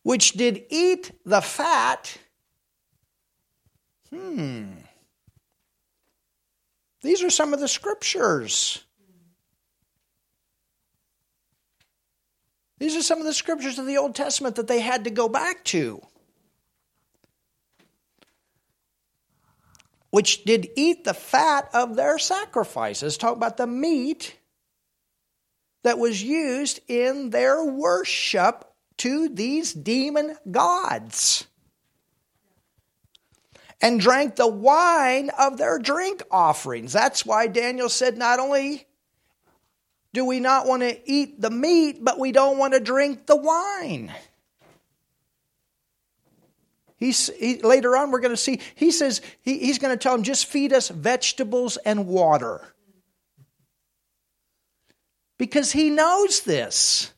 which 0.10 0.32
did 0.32 0.66
eat 0.70 1.12
the 1.24 1.40
fat. 1.40 2.18
Hmm. 4.10 4.72
These 7.02 7.22
are 7.22 7.30
some 7.30 7.54
of 7.54 7.60
the 7.60 7.68
scriptures. 7.68 8.84
These 12.80 12.96
are 12.96 13.04
some 13.04 13.20
of 13.20 13.26
the 13.26 13.34
scriptures 13.36 13.78
of 13.78 13.86
the 13.86 13.98
Old 13.98 14.16
Testament 14.16 14.56
that 14.56 14.68
they 14.68 14.80
had 14.80 15.04
to 15.04 15.12
go 15.12 15.30
back 15.30 15.64
to. 15.66 16.02
Which 20.10 20.44
did 20.44 20.70
eat 20.76 21.04
the 21.04 21.14
fat 21.14 21.70
of 21.72 21.96
their 21.96 22.18
sacrifices. 22.18 23.16
Talk 23.16 23.36
about 23.36 23.58
the 23.58 23.68
meat 23.68 24.39
that 25.84 25.98
was 25.98 26.22
used 26.22 26.80
in 26.88 27.30
their 27.30 27.64
worship 27.64 28.66
to 28.98 29.30
these 29.30 29.74
demon 29.74 30.36
gods. 30.50 31.48
And 33.82 34.00
drank 34.00 34.36
the 34.36 34.48
wine 34.48 35.30
of 35.40 35.58
their 35.58 35.80
drink 35.80 36.22
offerings. 36.30 36.92
That's 36.92 37.26
why 37.26 37.48
Daniel 37.48 37.88
said, 37.88 38.18
Not 38.18 38.40
only 38.40 38.86
do 40.12 40.26
we 40.26 40.40
not 40.40 40.68
want 40.68 40.82
to 40.82 41.00
eat 41.10 41.40
the 41.40 41.50
meat, 41.50 42.04
but 42.04 42.20
we 42.20 42.32
don't 42.32 42.58
want 42.58 42.74
to 42.74 42.80
drink 42.80 43.26
the 43.26 43.36
wine. 43.36 44.14
He's, 46.98 47.28
he, 47.38 47.62
later 47.62 47.96
on, 47.96 48.12
we're 48.12 48.20
going 48.20 48.34
to 48.34 48.38
see, 48.38 48.60
he 48.76 48.92
says, 48.92 49.22
he, 49.42 49.60
he's 49.60 49.80
going 49.80 49.98
to 49.98 50.02
tell 50.02 50.14
them, 50.14 50.24
just 50.24 50.48
feed 50.48 50.74
us 50.74 50.90
vegetables 50.90 51.78
and 51.78 52.08
water. 52.08 52.62
Because 55.40 55.72
he 55.72 55.90
knows 55.90 56.42
this. 56.42 57.14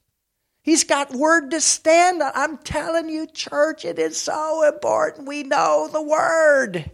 He's 0.62 0.84
got 0.84 1.12
word 1.12 1.49
to 1.51 1.60
stand 1.60 2.21
on. 2.21 2.31
I'm 2.36 2.57
telling 2.60 3.10
you, 3.10 3.25
church, 3.25 3.84
it 3.84 3.97
is 3.97 4.15
so 4.15 4.63
important 4.65 5.27
we 5.27 5.41
know 5.41 5.89
the 5.91 6.03
word. 6.03 6.91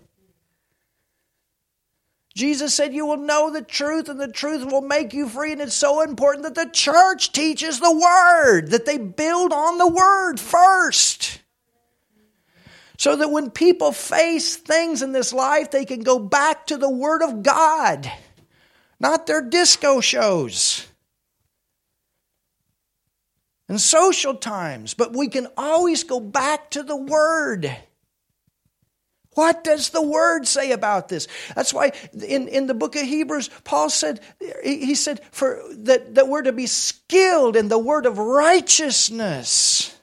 Jesus 2.34 2.74
said, 2.74 2.94
You 2.94 3.06
will 3.06 3.18
know 3.18 3.52
the 3.52 3.62
truth, 3.62 4.08
and 4.08 4.20
the 4.20 4.32
truth 4.32 4.72
will 4.72 4.82
make 4.82 5.14
you 5.14 5.28
free. 5.28 5.52
And 5.52 5.60
it's 5.60 5.76
so 5.76 6.02
important 6.02 6.44
that 6.44 6.56
the 6.56 6.72
church 6.72 7.34
teaches 7.34 7.82
the 7.82 7.92
word, 7.92 8.72
that 8.72 8.86
they 8.86 8.98
build 8.98 9.52
on 9.52 9.78
the 9.78 9.88
word 9.88 10.40
first. 10.40 11.42
So 12.98 13.18
that 13.18 13.32
when 13.32 13.52
people 13.52 13.92
face 13.92 14.56
things 14.56 15.02
in 15.02 15.12
this 15.12 15.34
life, 15.34 15.72
they 15.72 15.84
can 15.84 16.00
go 16.00 16.20
back 16.20 16.68
to 16.68 16.78
the 16.78 16.90
word 16.90 17.22
of 17.22 17.44
God, 17.44 18.10
not 19.00 19.28
their 19.28 19.42
disco 19.42 20.00
shows 20.00 20.87
and 23.68 23.80
social 23.80 24.36
times. 24.36 24.94
But 24.94 25.14
we 25.14 25.28
can 25.28 25.48
always 25.58 26.04
go 26.04 26.20
back 26.20 26.72
to 26.72 26.84
the 26.84 26.96
word. 26.96 27.76
What 29.38 29.64
does 29.64 29.90
the 29.90 30.02
word 30.02 30.48
say 30.48 30.72
about 30.72 31.10
this? 31.10 31.28
That's 31.56 31.72
why 31.72 31.92
in, 32.12 32.48
in 32.48 32.66
the 32.66 32.74
book 32.74 32.96
of 32.96 33.04
Hebrews, 33.04 33.52
Paul 33.64 33.92
said, 33.92 34.20
he 34.64 34.96
said, 34.96 35.22
for 35.32 35.62
that, 35.74 36.16
that 36.16 36.28
we're 36.28 36.42
to 36.42 36.52
be 36.52 36.66
skilled 36.66 37.56
in 37.56 37.68
the 37.68 37.78
word 37.78 38.08
of 38.08 38.18
righteousness. 38.18 39.96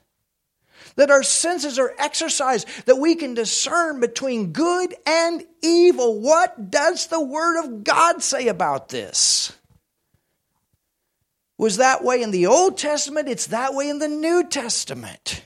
That 0.95 1.11
our 1.11 1.25
senses 1.25 1.81
are 1.81 1.93
exercised, 1.99 2.69
that 2.87 2.99
we 2.99 3.17
can 3.17 3.35
discern 3.35 3.99
between 3.99 4.53
good 4.53 4.95
and 5.05 5.45
evil. 5.61 6.21
What 6.21 6.71
does 6.71 7.09
the 7.09 7.21
word 7.21 7.65
of 7.65 7.83
God 7.83 8.23
say 8.23 8.47
about 8.47 8.91
this? 8.91 9.53
Was 11.57 11.77
that 11.77 12.03
way 12.03 12.23
in 12.23 12.31
the 12.31 12.47
Old 12.47 12.77
Testament, 12.79 13.29
it's 13.29 13.47
that 13.49 13.75
way 13.75 13.89
in 13.89 13.99
the 13.99 14.09
New 14.09 14.49
Testament. 14.49 15.45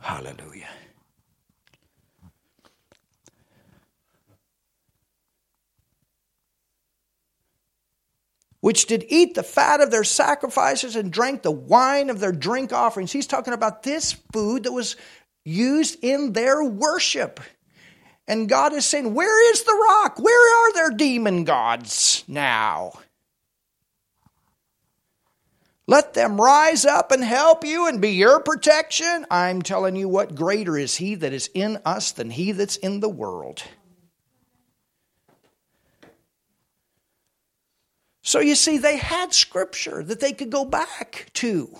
Hallelujah. 0.00 0.68
which 8.60 8.86
did 8.86 9.04
eat 9.08 9.34
the 9.34 9.42
fat 9.42 9.80
of 9.80 9.90
their 9.90 10.04
sacrifices 10.04 10.96
and 10.96 11.12
drank 11.12 11.42
the 11.42 11.50
wine 11.50 12.10
of 12.10 12.20
their 12.20 12.32
drink 12.32 12.72
offerings. 12.72 13.12
He's 13.12 13.26
talking 13.26 13.54
about 13.54 13.82
this 13.82 14.12
food 14.32 14.64
that 14.64 14.72
was 14.72 14.96
used 15.44 15.96
in 16.02 16.32
their 16.32 16.62
worship. 16.64 17.40
And 18.26 18.48
God 18.48 18.74
is 18.74 18.84
saying, 18.84 19.14
Where 19.14 19.52
is 19.52 19.62
the 19.62 19.86
rock? 19.88 20.18
Where 20.18 20.66
are 20.66 20.72
their 20.74 20.90
demon 20.90 21.44
gods 21.44 22.24
now? 22.28 22.92
Let 25.88 26.12
them 26.12 26.38
rise 26.38 26.84
up 26.84 27.12
and 27.12 27.24
help 27.24 27.64
you 27.64 27.86
and 27.86 27.98
be 27.98 28.10
your 28.10 28.40
protection. 28.40 29.24
I'm 29.30 29.62
telling 29.62 29.96
you 29.96 30.06
what, 30.06 30.34
greater 30.34 30.76
is 30.76 30.96
He 30.96 31.14
that 31.14 31.32
is 31.32 31.48
in 31.54 31.78
us 31.82 32.12
than 32.12 32.28
He 32.28 32.52
that's 32.52 32.76
in 32.76 33.00
the 33.00 33.08
world. 33.08 33.62
So 38.20 38.40
you 38.40 38.54
see, 38.54 38.76
they 38.76 38.98
had 38.98 39.32
scripture 39.32 40.04
that 40.04 40.20
they 40.20 40.34
could 40.34 40.50
go 40.50 40.66
back 40.66 41.30
to. 41.34 41.74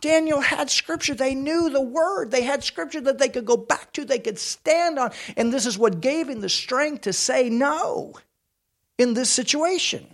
Daniel 0.00 0.40
had 0.40 0.70
scripture. 0.70 1.16
They 1.16 1.34
knew 1.34 1.70
the 1.70 1.80
word. 1.80 2.30
They 2.30 2.42
had 2.42 2.62
scripture 2.62 3.00
that 3.00 3.18
they 3.18 3.28
could 3.28 3.44
go 3.44 3.56
back 3.56 3.92
to, 3.94 4.04
they 4.04 4.20
could 4.20 4.38
stand 4.38 5.00
on. 5.00 5.10
And 5.36 5.52
this 5.52 5.66
is 5.66 5.76
what 5.76 6.00
gave 6.00 6.28
him 6.28 6.40
the 6.42 6.48
strength 6.48 7.02
to 7.02 7.12
say 7.12 7.50
no 7.50 8.14
in 8.98 9.14
this 9.14 9.30
situation. 9.30 10.06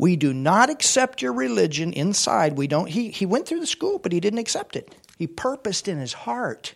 We 0.00 0.16
do 0.16 0.32
not 0.32 0.70
accept 0.70 1.20
your 1.20 1.34
religion 1.34 1.92
inside. 1.92 2.56
We 2.56 2.66
don't 2.66 2.88
he 2.88 3.10
he 3.10 3.26
went 3.26 3.46
through 3.46 3.60
the 3.60 3.66
school, 3.66 3.98
but 3.98 4.12
he 4.12 4.20
didn't 4.20 4.38
accept 4.38 4.74
it. 4.74 4.94
He 5.18 5.26
purposed 5.26 5.88
in 5.88 5.98
his 5.98 6.14
heart 6.14 6.74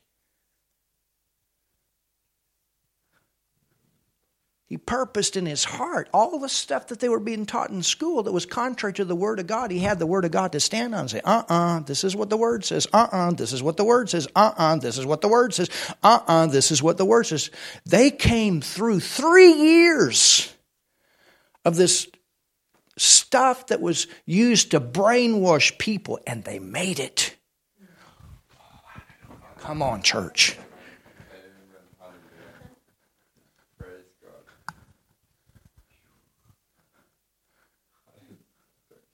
He 4.66 4.78
purposed 4.78 5.36
in 5.36 5.46
his 5.46 5.62
heart 5.62 6.08
all 6.12 6.38
the 6.38 6.48
stuff 6.48 6.88
that 6.88 6.98
they 6.98 7.08
were 7.08 7.20
being 7.20 7.46
taught 7.46 7.70
in 7.70 7.82
school 7.82 8.24
that 8.24 8.32
was 8.32 8.44
contrary 8.44 8.92
to 8.94 9.04
the 9.04 9.14
Word 9.14 9.38
of 9.38 9.46
God. 9.46 9.70
He 9.70 9.78
had 9.78 10.00
the 10.00 10.06
Word 10.06 10.24
of 10.24 10.32
God 10.32 10.50
to 10.52 10.58
stand 10.58 10.94
on 10.94 11.02
and 11.02 11.10
say, 11.10 11.20
uh 11.20 11.44
uh-uh, 11.48 11.76
uh, 11.76 11.80
this 11.80 12.02
is 12.02 12.16
what 12.16 12.28
the 12.28 12.36
Word 12.36 12.64
says. 12.64 12.88
Uh 12.92 13.06
uh-uh, 13.12 13.28
uh, 13.28 13.30
this 13.30 13.52
is 13.52 13.62
what 13.62 13.76
the 13.76 13.84
Word 13.84 14.10
says. 14.10 14.26
Uh 14.34 14.52
uh-uh, 14.58 14.74
uh, 14.74 14.76
this 14.78 14.98
is 14.98 15.06
what 15.06 15.20
the 15.20 15.28
Word 15.28 15.54
says. 15.54 15.70
Uh 16.02 16.20
uh, 16.26 16.46
this 16.46 16.72
is 16.72 16.82
what 16.82 16.96
the 16.96 17.04
Word 17.04 17.24
says. 17.24 17.50
They 17.86 18.10
came 18.10 18.60
through 18.60 19.00
three 19.00 19.52
years 19.52 20.52
of 21.64 21.76
this 21.76 22.08
stuff 22.96 23.66
that 23.68 23.80
was 23.80 24.06
used 24.26 24.70
to 24.70 24.80
brainwash 24.80 25.76
people, 25.78 26.18
and 26.26 26.44
they 26.44 26.58
made 26.58 27.00
it. 27.00 27.36
Come 29.58 29.82
on, 29.82 30.02
church. 30.02 30.58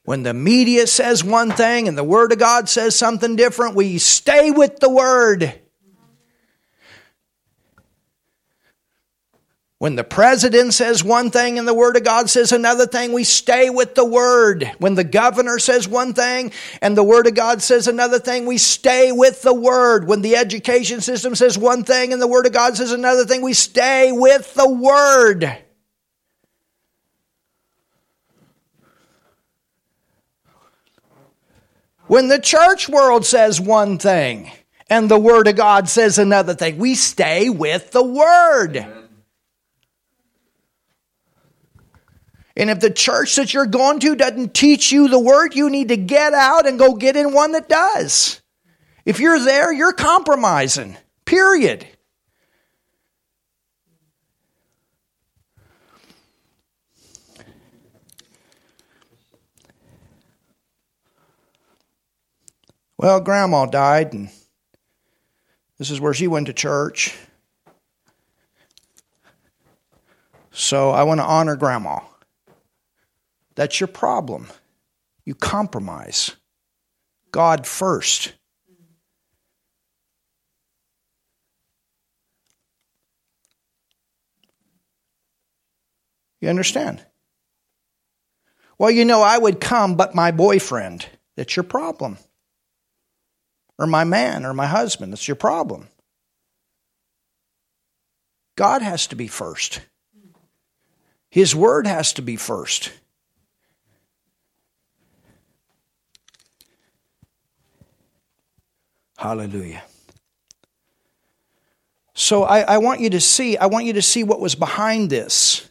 When 0.02 0.24
the 0.24 0.34
media 0.34 0.88
says 0.88 1.22
one 1.22 1.52
thing 1.52 1.86
and 1.86 1.96
the 1.96 2.02
Word 2.02 2.32
of 2.32 2.38
God 2.40 2.68
says 2.68 2.96
something 2.96 3.36
different, 3.36 3.76
we 3.76 3.98
stay 3.98 4.50
with 4.50 4.80
the 4.80 4.90
Word. 4.90 5.60
When 9.80 9.96
the 9.96 10.04
president 10.04 10.74
says 10.74 11.02
one 11.02 11.30
thing 11.30 11.58
and 11.58 11.66
the 11.66 11.72
Word 11.72 11.96
of 11.96 12.04
God 12.04 12.28
says 12.28 12.52
another 12.52 12.86
thing, 12.86 13.14
we 13.14 13.24
stay 13.24 13.70
with 13.70 13.94
the 13.94 14.04
Word. 14.04 14.70
When 14.76 14.94
the 14.94 15.04
governor 15.04 15.58
says 15.58 15.88
one 15.88 16.12
thing 16.12 16.52
and 16.82 16.94
the 16.94 17.02
Word 17.02 17.26
of 17.26 17.34
God 17.34 17.62
says 17.62 17.88
another 17.88 18.18
thing, 18.18 18.44
we 18.44 18.58
stay 18.58 19.10
with 19.10 19.40
the 19.40 19.54
Word. 19.54 20.06
When 20.06 20.20
the 20.20 20.36
education 20.36 21.00
system 21.00 21.34
says 21.34 21.56
one 21.56 21.82
thing 21.82 22.12
and 22.12 22.20
the 22.20 22.28
Word 22.28 22.44
of 22.44 22.52
God 22.52 22.76
says 22.76 22.92
another 22.92 23.24
thing, 23.24 23.40
we 23.40 23.54
stay 23.54 24.12
with 24.12 24.52
the 24.52 24.68
Word. 24.68 25.50
When 32.06 32.28
the 32.28 32.38
church 32.38 32.86
world 32.86 33.24
says 33.24 33.58
one 33.58 33.96
thing 33.96 34.50
and 34.90 35.10
the 35.10 35.18
Word 35.18 35.48
of 35.48 35.56
God 35.56 35.88
says 35.88 36.18
another 36.18 36.52
thing, 36.52 36.76
we 36.76 36.94
stay 36.96 37.48
with 37.48 37.92
the 37.92 38.04
Word. 38.04 38.99
And 42.56 42.68
if 42.68 42.80
the 42.80 42.90
church 42.90 43.36
that 43.36 43.54
you're 43.54 43.66
going 43.66 44.00
to 44.00 44.16
doesn't 44.16 44.54
teach 44.54 44.90
you 44.92 45.08
the 45.08 45.18
Word, 45.18 45.54
you 45.54 45.70
need 45.70 45.88
to 45.88 45.96
get 45.96 46.34
out 46.34 46.66
and 46.66 46.78
go 46.78 46.94
get 46.94 47.16
in 47.16 47.32
one 47.32 47.52
that 47.52 47.68
does. 47.68 48.42
If 49.04 49.20
you're 49.20 49.38
there, 49.38 49.72
you're 49.72 49.92
compromising, 49.92 50.96
period. 51.24 51.86
Well, 62.98 63.20
grandma 63.20 63.64
died, 63.64 64.12
and 64.12 64.28
this 65.78 65.90
is 65.90 65.98
where 65.98 66.12
she 66.12 66.28
went 66.28 66.48
to 66.48 66.52
church. 66.52 67.16
So 70.50 70.90
I 70.90 71.04
want 71.04 71.20
to 71.20 71.24
honor 71.24 71.56
grandma. 71.56 72.00
That's 73.54 73.80
your 73.80 73.88
problem. 73.88 74.48
You 75.24 75.34
compromise. 75.34 76.36
God 77.30 77.66
first. 77.66 78.32
You 86.40 86.48
understand? 86.48 87.04
Well, 88.78 88.90
you 88.90 89.04
know, 89.04 89.22
I 89.22 89.36
would 89.36 89.60
come, 89.60 89.94
but 89.94 90.14
my 90.14 90.30
boyfriend. 90.30 91.06
That's 91.36 91.54
your 91.54 91.64
problem. 91.64 92.16
Or 93.78 93.86
my 93.86 94.04
man 94.04 94.46
or 94.46 94.54
my 94.54 94.66
husband. 94.66 95.12
That's 95.12 95.28
your 95.28 95.34
problem. 95.34 95.88
God 98.56 98.82
has 98.82 99.06
to 99.08 99.16
be 99.16 99.26
first. 99.26 99.80
His 101.30 101.54
word 101.54 101.86
has 101.86 102.12
to 102.14 102.22
be 102.22 102.36
first. 102.36 102.92
Hallelujah. 109.20 109.82
So 112.14 112.44
I, 112.44 112.60
I, 112.60 112.78
want 112.78 113.00
you 113.00 113.10
to 113.10 113.20
see, 113.20 113.54
I 113.58 113.66
want 113.66 113.84
you 113.84 113.92
to 113.92 114.00
see 114.00 114.24
what 114.24 114.40
was 114.40 114.54
behind 114.54 115.10
this, 115.10 115.68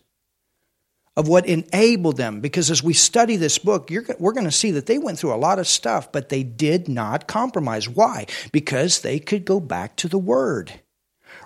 of 1.17 1.27
what 1.27 1.47
enabled 1.47 2.17
them. 2.17 2.41
Because 2.41 2.69
as 2.69 2.83
we 2.83 2.93
study 2.93 3.37
this 3.37 3.57
book, 3.57 3.89
we're 3.89 4.33
going 4.33 4.43
to 4.43 4.51
see 4.51 4.69
that 4.69 4.85
they 4.85 4.99
went 4.99 5.17
through 5.17 5.33
a 5.33 5.35
lot 5.35 5.57
of 5.57 5.65
stuff, 5.65 6.11
but 6.11 6.29
they 6.29 6.43
did 6.43 6.87
not 6.87 7.27
compromise. 7.27 7.89
Why? 7.89 8.27
Because 8.51 9.01
they 9.01 9.17
could 9.17 9.45
go 9.45 9.59
back 9.59 9.95
to 9.95 10.07
the 10.07 10.19
Word. 10.19 10.71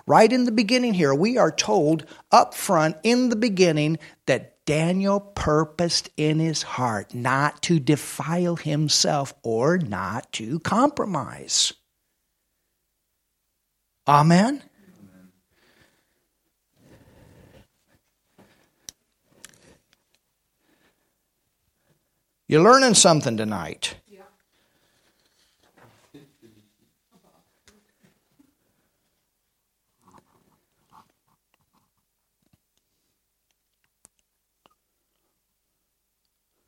Right 0.06 0.30
in 0.30 0.44
the 0.44 0.52
beginning 0.52 0.92
here, 0.92 1.14
we 1.14 1.38
are 1.38 1.50
told 1.50 2.04
up 2.30 2.52
front 2.52 2.98
in 3.02 3.30
the 3.30 3.36
beginning 3.36 3.96
that 4.26 4.62
Daniel 4.66 5.20
purposed 5.20 6.10
in 6.18 6.38
his 6.38 6.64
heart 6.64 7.14
not 7.14 7.62
to 7.62 7.80
defile 7.80 8.56
himself 8.56 9.32
or 9.42 9.78
not 9.78 10.30
to 10.32 10.60
compromise. 10.60 11.72
Amen? 14.06 14.62
You're 22.46 22.62
learning 22.62 22.94
something 22.94 23.36
tonight. 23.38 23.96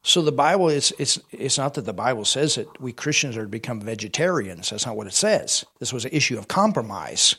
So 0.07 0.23
the 0.23 0.31
Bible 0.31 0.69
is 0.69 0.95
it's 1.01 1.19
it's 1.33 1.59
not 1.59 1.75
that 1.75 1.85
the 1.85 1.93
Bible 1.93 2.25
says 2.25 2.55
that 2.55 2.81
we 2.81 2.93
Christians 2.93 3.37
are 3.37 3.43
to 3.43 3.49
become 3.49 3.81
vegetarians. 3.81 4.71
That's 4.71 4.87
not 4.87 4.97
what 4.97 5.09
it 5.09 5.15
says. 5.15 5.65
This 5.81 5.93
was 5.93 6.05
an 6.05 6.13
issue 6.13 6.39
of 6.39 6.47
compromise. 6.47 7.35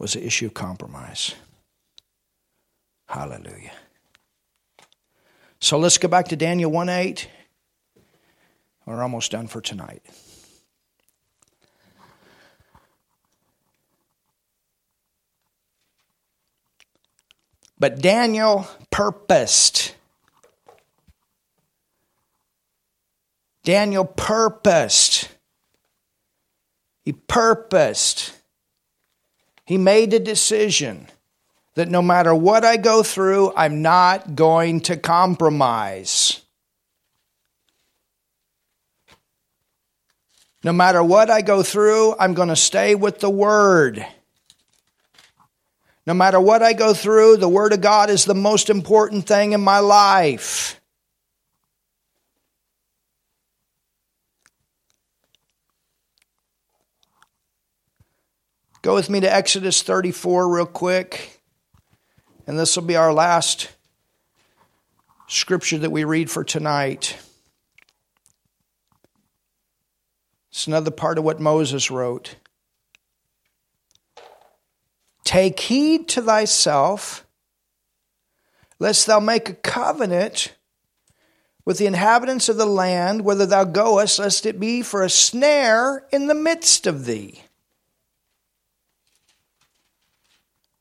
Was 0.00 0.16
an 0.16 0.24
issue 0.24 0.46
of 0.46 0.54
compromise. 0.54 1.36
Hallelujah. 3.06 3.74
So 5.60 5.78
let's 5.78 5.98
go 5.98 6.08
back 6.08 6.26
to 6.28 6.36
Daniel 6.36 6.72
1 6.72 6.88
8. 6.88 7.28
We're 8.86 9.02
almost 9.02 9.30
done 9.30 9.46
for 9.46 9.60
tonight. 9.60 10.02
But 17.80 18.00
Daniel 18.00 18.68
purposed. 18.90 19.94
Daniel 23.64 24.04
purposed. 24.04 25.28
He 27.04 27.12
purposed. 27.12 28.34
He 29.64 29.78
made 29.78 30.12
a 30.12 30.20
decision 30.20 31.06
that 31.74 31.88
no 31.88 32.02
matter 32.02 32.34
what 32.34 32.64
I 32.64 32.76
go 32.76 33.02
through, 33.02 33.54
I'm 33.56 33.80
not 33.80 34.34
going 34.34 34.80
to 34.82 34.98
compromise. 34.98 36.42
No 40.62 40.74
matter 40.74 41.02
what 41.02 41.30
I 41.30 41.40
go 41.40 41.62
through, 41.62 42.14
I'm 42.18 42.34
going 42.34 42.48
to 42.50 42.56
stay 42.56 42.94
with 42.94 43.20
the 43.20 43.30
Word. 43.30 44.04
No 46.06 46.14
matter 46.14 46.40
what 46.40 46.62
I 46.62 46.72
go 46.72 46.94
through, 46.94 47.36
the 47.36 47.48
Word 47.48 47.72
of 47.72 47.80
God 47.80 48.10
is 48.10 48.24
the 48.24 48.34
most 48.34 48.70
important 48.70 49.26
thing 49.26 49.52
in 49.52 49.60
my 49.60 49.80
life. 49.80 50.80
Go 58.82 58.94
with 58.94 59.10
me 59.10 59.20
to 59.20 59.32
Exodus 59.32 59.82
34 59.82 60.48
real 60.48 60.64
quick. 60.64 61.42
And 62.46 62.58
this 62.58 62.76
will 62.76 62.84
be 62.84 62.96
our 62.96 63.12
last 63.12 63.68
scripture 65.28 65.78
that 65.78 65.92
we 65.92 66.04
read 66.04 66.30
for 66.30 66.42
tonight. 66.42 67.16
It's 70.50 70.66
another 70.66 70.90
part 70.90 71.18
of 71.18 71.24
what 71.24 71.40
Moses 71.40 71.90
wrote. 71.90 72.36
Take 75.30 75.60
heed 75.60 76.08
to 76.08 76.22
thyself, 76.22 77.24
lest 78.80 79.06
thou 79.06 79.20
make 79.20 79.48
a 79.48 79.54
covenant 79.54 80.56
with 81.64 81.78
the 81.78 81.86
inhabitants 81.86 82.48
of 82.48 82.56
the 82.56 82.66
land, 82.66 83.24
whither 83.24 83.46
thou 83.46 83.62
goest, 83.62 84.18
lest 84.18 84.44
it 84.44 84.58
be 84.58 84.82
for 84.82 85.04
a 85.04 85.08
snare 85.08 86.04
in 86.10 86.26
the 86.26 86.34
midst 86.34 86.88
of 86.88 87.04
thee. 87.04 87.44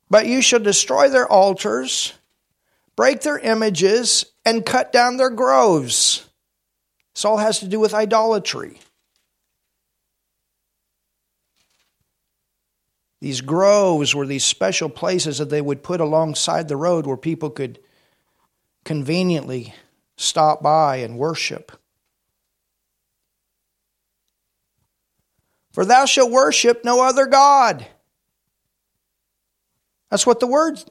But 0.10 0.26
you 0.26 0.42
shall 0.42 0.60
destroy 0.60 1.10
their 1.10 1.32
altars, 1.32 2.16
break 2.96 3.22
their 3.22 3.38
images, 3.38 4.26
and 4.44 4.66
cut 4.66 4.92
down 4.92 5.18
their 5.18 5.30
groves. 5.30 6.26
This 7.14 7.24
all 7.24 7.38
has 7.38 7.60
to 7.60 7.68
do 7.68 7.80
with 7.80 7.94
idolatry. 7.94 8.80
These 13.22 13.42
groves 13.42 14.16
were 14.16 14.26
these 14.26 14.46
special 14.46 14.90
places 14.90 15.40
that 15.40 15.50
they 15.50 15.62
would 15.62 15.84
put 15.84 16.00
alongside 16.00 16.68
the 16.68 16.78
road 16.78 17.06
where 17.06 17.18
people 17.18 17.50
could 17.50 17.80
conveniently 18.86 19.74
stop 20.16 20.64
by 20.64 20.98
and 20.98 21.18
worship. 21.18 21.72
For 25.72 25.86
thou 25.86 26.06
shalt 26.06 26.32
worship 26.32 26.84
no 26.84 27.04
other 27.04 27.26
God. 27.26 27.86
That's 30.10 30.26
what 30.26 30.40
the 30.40 30.48
word 30.48 30.84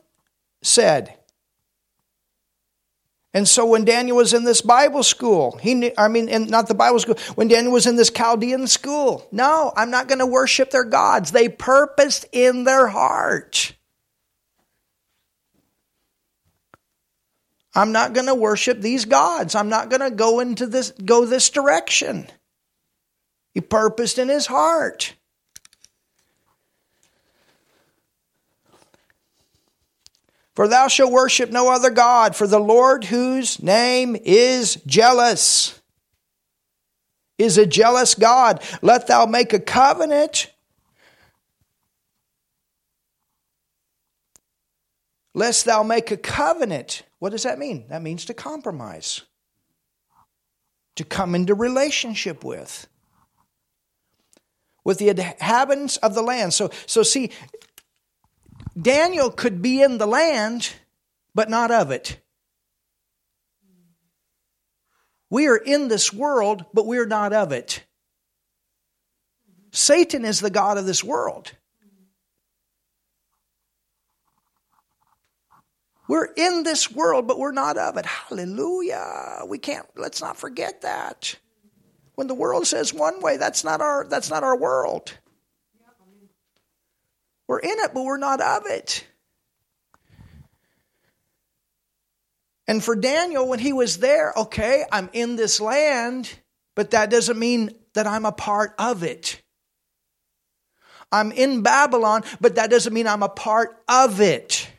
said. 0.63 1.18
And 3.35 3.47
so 3.47 3.67
when 3.67 3.85
Daniel 3.85 4.17
was 4.17 4.33
in 4.33 4.45
this 4.45 4.63
Bible 4.63 5.03
school, 5.03 5.59
he 5.59 5.75
knew, 5.75 5.93
I 5.99 6.09
mean, 6.09 6.47
not 6.49 6.67
the 6.67 6.75
Bible 6.75 6.99
school, 6.99 7.19
when 7.35 7.49
Daniel 7.49 7.73
was 7.73 7.87
in 7.87 7.97
this 7.97 8.11
Chaldean 8.11 8.67
school, 8.67 9.29
no, 9.31 9.73
I'm 9.77 9.91
not 9.91 10.09
going 10.09 10.21
to 10.21 10.27
worship 10.27 10.71
their 10.71 10.85
gods. 10.85 11.31
They 11.31 11.49
purposed 11.49 12.25
in 12.33 12.65
their 12.65 12.87
heart. 12.87 13.75
I'm 17.75 17.93
not 17.93 18.15
going 18.15 18.27
to 18.27 18.35
worship 18.35 18.81
these 18.81 19.05
gods. 19.05 19.55
I'm 19.55 19.69
not 19.69 19.91
going 19.91 20.01
to 20.01 20.11
go 20.11 20.41
into 20.41 20.67
this, 20.67 20.91
go 20.93 21.27
this 21.27 21.51
direction. 21.51 22.27
He 23.53 23.61
purposed 23.61 24.19
in 24.19 24.29
his 24.29 24.47
heart. 24.47 25.15
For 30.59 30.67
thou 30.67 30.89
shalt 30.89 31.13
worship 31.13 31.53
no 31.53 31.71
other 31.71 31.89
God, 31.89 32.35
for 32.35 32.49
the 32.49 32.59
Lord 32.59 33.05
whose 33.05 33.63
name 33.63 34.17
is 34.25 34.75
jealous 34.89 35.81
is 37.39 37.59
a 37.59 37.65
jealous 37.65 38.17
God. 38.17 38.61
Let 38.83 39.07
thou 39.07 39.25
make 39.25 39.53
a 39.53 39.61
covenant. 39.61 40.53
Lest 45.33 45.65
thou 45.65 45.85
make 45.85 46.11
a 46.11 46.17
covenant. 46.17 47.05
What 47.21 47.31
does 47.31 47.45
that 47.45 47.61
mean? 47.61 47.87
That 47.91 48.03
means 48.03 48.25
to 48.25 48.35
compromise, 48.35 49.23
to 50.97 51.05
come 51.05 51.37
into 51.37 51.55
relationship 51.55 52.43
with 52.43 52.89
with 54.83 54.99
the 54.99 55.11
inhabitants 55.11 55.99
of 55.99 56.15
the 56.15 56.23
land. 56.23 56.55
So, 56.55 56.71
so 56.87 57.03
see, 57.03 57.31
Daniel 58.81 59.31
could 59.31 59.61
be 59.61 59.83
in 59.83 59.99
the 59.99 60.07
land, 60.07 60.75
but 61.35 61.51
not 61.51 61.71
of 61.71 61.91
it. 61.91 62.21
We 65.31 65.47
are 65.49 65.57
in 65.57 65.89
this 65.89 66.13
world, 66.13 66.65
but 66.73 66.87
we're 66.87 67.07
not 67.07 67.33
of 67.33 67.53
it. 67.53 67.85
Satan 69.73 70.25
is 70.25 70.41
the 70.41 70.51
God 70.51 70.79
of 70.79 70.87
this 70.87 71.05
world. 71.05 71.53
We're 76.09 76.33
in 76.37 76.63
this 76.63 76.91
world, 76.91 77.29
but 77.29 77.39
we're 77.39 77.53
not 77.53 77.77
of 77.77 77.99
it. 77.99 78.07
Hallelujah. 78.07 79.43
We 79.47 79.59
can't, 79.59 79.87
let's 79.95 80.23
not 80.23 80.39
forget 80.39 80.81
that. 80.81 81.35
When 82.15 82.29
the 82.29 82.35
world 82.35 82.67
says 82.67 82.95
one 82.95 83.21
way, 83.21 83.37
that's 83.37 83.63
not 83.63 83.83
our, 83.83 84.07
that's 84.09 84.31
not 84.31 84.43
our 84.43 84.57
world. 84.57 85.13
We're 87.49 87.59
in 87.59 87.71
it, 87.71 87.93
but 87.95 88.05
we're 88.05 88.19
not 88.19 88.41
of 88.41 88.67
it. 88.67 89.05
And 92.69 92.85
for 92.85 92.95
Daniel, 92.95 93.49
when 93.49 93.59
he 93.59 93.73
was 93.73 93.99
there, 93.99 94.35
okay, 94.37 94.85
I'm 94.93 95.09
in 95.15 95.37
this 95.37 95.59
land, 95.59 96.31
but 96.77 96.91
that 96.91 97.11
doesn't 97.11 97.39
mean 97.39 97.71
that 97.95 98.07
I'm 98.07 98.27
a 98.27 98.33
part 98.33 98.75
of 98.79 99.03
it. 99.03 99.43
I'm 101.11 101.33
in 101.33 101.63
Babylon, 101.63 102.23
but 102.41 102.57
that 102.57 102.71
doesn't 102.71 102.93
mean 102.93 103.07
I'm 103.07 103.23
a 103.23 103.31
part 103.31 103.83
of 103.89 104.21
it. 104.21 104.71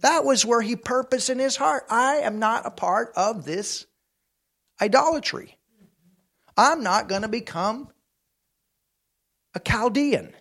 That 0.00 0.24
was 0.24 0.44
where 0.44 0.60
he 0.60 0.74
purposed 0.74 1.30
in 1.30 1.38
his 1.38 1.54
heart. 1.54 1.84
I 1.88 2.16
am 2.16 2.40
not 2.40 2.66
a 2.66 2.70
part 2.72 3.12
of 3.14 3.44
this 3.44 3.86
idolatry. 4.80 5.56
I'm 6.56 6.82
not 6.82 7.08
going 7.08 7.22
to 7.22 7.28
become 7.28 7.88
a 9.54 9.60
Chaldean. 9.60 10.34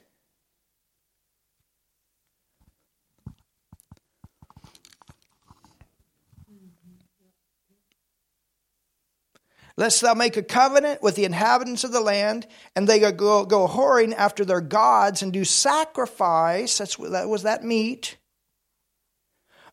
Lest 9.82 10.01
thou 10.01 10.13
make 10.13 10.38
a 10.38 10.43
covenant 10.43 11.01
with 11.01 11.15
the 11.15 11.25
inhabitants 11.25 11.84
of 11.84 11.91
the 11.91 11.99
land, 11.99 12.45
and 12.75 12.88
they 12.88 12.99
go, 12.99 13.43
go 13.45 13.67
whoring 13.67 14.13
after 14.13 14.45
their 14.45 14.61
gods 14.61 15.23
and 15.23 15.34
do 15.34 15.43
sacrifice. 15.43 16.77
That's 16.77 16.97
that 16.97 17.27
was 17.27 17.41
that 17.43 17.63
meat 17.63 18.17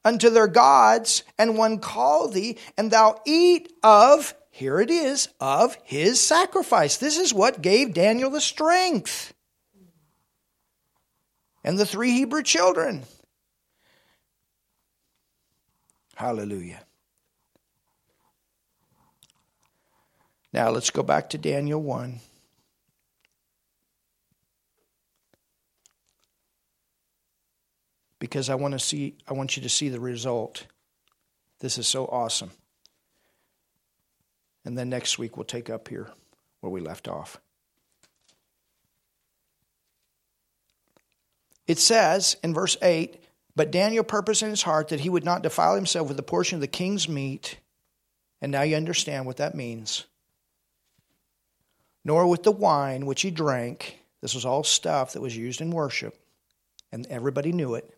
unto 0.06 0.30
their 0.30 0.46
gods, 0.48 1.24
and 1.38 1.58
one 1.58 1.78
call 1.78 2.28
thee, 2.28 2.56
and 2.78 2.90
thou 2.90 3.20
eat 3.26 3.70
of. 3.82 4.34
Here 4.50 4.80
it 4.80 4.90
is 4.90 5.28
of 5.40 5.76
his 5.84 6.20
sacrifice. 6.20 6.96
This 6.96 7.18
is 7.18 7.34
what 7.34 7.60
gave 7.60 7.92
Daniel 7.92 8.30
the 8.30 8.40
strength. 8.40 9.34
And 11.62 11.78
the 11.78 11.84
three 11.84 12.12
Hebrew 12.12 12.42
children. 12.42 13.04
Hallelujah. 16.16 16.87
Now 20.52 20.70
let's 20.70 20.90
go 20.90 21.02
back 21.02 21.30
to 21.30 21.38
Daniel 21.38 21.82
1. 21.82 22.20
Because 28.18 28.50
I 28.50 28.54
want 28.56 28.72
to 28.72 28.78
see 28.78 29.14
I 29.28 29.34
want 29.34 29.56
you 29.56 29.62
to 29.62 29.68
see 29.68 29.88
the 29.88 30.00
result. 30.00 30.66
This 31.60 31.78
is 31.78 31.86
so 31.86 32.06
awesome. 32.06 32.50
And 34.64 34.76
then 34.76 34.88
next 34.88 35.18
week 35.18 35.36
we'll 35.36 35.44
take 35.44 35.70
up 35.70 35.88
here 35.88 36.10
where 36.60 36.72
we 36.72 36.80
left 36.80 37.08
off. 37.08 37.40
It 41.66 41.78
says 41.78 42.36
in 42.42 42.54
verse 42.54 42.76
8, 42.80 43.22
but 43.54 43.70
Daniel 43.70 44.02
purposed 44.02 44.42
in 44.42 44.50
his 44.50 44.62
heart 44.62 44.88
that 44.88 45.00
he 45.00 45.10
would 45.10 45.24
not 45.24 45.42
defile 45.42 45.74
himself 45.74 46.08
with 46.08 46.16
the 46.16 46.22
portion 46.22 46.56
of 46.56 46.60
the 46.60 46.66
king's 46.66 47.08
meat. 47.08 47.58
And 48.40 48.50
now 48.50 48.62
you 48.62 48.76
understand 48.76 49.26
what 49.26 49.36
that 49.36 49.54
means 49.54 50.06
nor 52.08 52.26
with 52.26 52.42
the 52.42 52.50
wine 52.50 53.04
which 53.04 53.20
he 53.20 53.30
drank. 53.30 53.98
This 54.22 54.34
was 54.34 54.46
all 54.46 54.64
stuff 54.64 55.12
that 55.12 55.20
was 55.20 55.36
used 55.36 55.60
in 55.60 55.70
worship, 55.70 56.18
and 56.90 57.06
everybody 57.08 57.52
knew 57.52 57.74
it. 57.74 57.94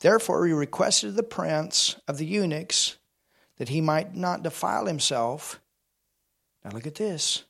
Therefore, 0.00 0.46
he 0.46 0.54
requested 0.54 1.14
the 1.14 1.22
prince 1.22 1.96
of 2.08 2.16
the 2.16 2.24
eunuchs 2.24 2.96
that 3.58 3.68
he 3.68 3.82
might 3.82 4.16
not 4.16 4.42
defile 4.42 4.86
himself. 4.86 5.60
Now, 6.64 6.70
look 6.70 6.86
at 6.86 6.94
this. 6.94 7.44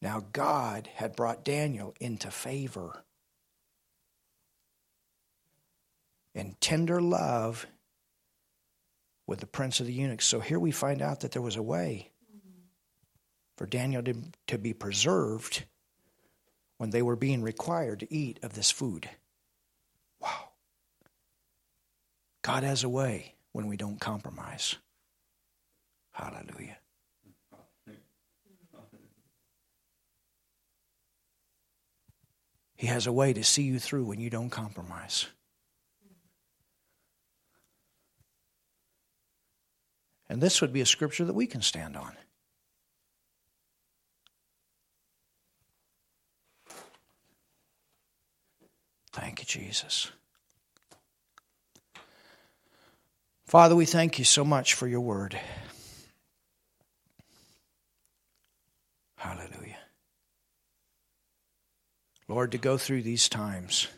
Now, 0.00 0.24
God 0.32 0.88
had 0.94 1.14
brought 1.14 1.44
Daniel 1.44 1.94
into 2.00 2.30
favor 2.30 3.04
and 6.34 6.58
tender 6.62 6.98
love 6.98 7.66
with 9.26 9.40
the 9.40 9.46
prince 9.46 9.80
of 9.80 9.86
the 9.86 9.92
eunuchs. 9.92 10.24
So 10.24 10.40
here 10.40 10.58
we 10.58 10.70
find 10.70 11.02
out 11.02 11.20
that 11.20 11.32
there 11.32 11.42
was 11.42 11.56
a 11.56 11.62
way 11.62 12.11
for 13.56 13.66
Daniel 13.66 14.02
to, 14.02 14.14
to 14.48 14.58
be 14.58 14.72
preserved 14.72 15.64
when 16.78 16.90
they 16.90 17.02
were 17.02 17.16
being 17.16 17.42
required 17.42 18.00
to 18.00 18.14
eat 18.14 18.38
of 18.42 18.54
this 18.54 18.70
food. 18.70 19.08
Wow. 20.20 20.48
God 22.42 22.64
has 22.64 22.82
a 22.82 22.88
way 22.88 23.34
when 23.52 23.66
we 23.66 23.76
don't 23.76 24.00
compromise. 24.00 24.76
Hallelujah. 26.12 26.78
He 32.74 32.88
has 32.88 33.06
a 33.06 33.12
way 33.12 33.32
to 33.32 33.44
see 33.44 33.62
you 33.62 33.78
through 33.78 34.06
when 34.06 34.18
you 34.18 34.28
don't 34.28 34.50
compromise. 34.50 35.26
And 40.28 40.40
this 40.40 40.60
would 40.60 40.72
be 40.72 40.80
a 40.80 40.86
scripture 40.86 41.24
that 41.24 41.34
we 41.34 41.46
can 41.46 41.62
stand 41.62 41.96
on. 41.96 42.16
Thank 49.12 49.40
you, 49.40 49.44
Jesus. 49.44 50.10
Father, 53.44 53.76
we 53.76 53.84
thank 53.84 54.18
you 54.18 54.24
so 54.24 54.44
much 54.44 54.72
for 54.72 54.88
your 54.88 55.02
word. 55.02 55.38
Hallelujah. 59.16 59.76
Lord, 62.28 62.52
to 62.52 62.58
go 62.58 62.78
through 62.78 63.02
these 63.02 63.28
times 63.28 63.88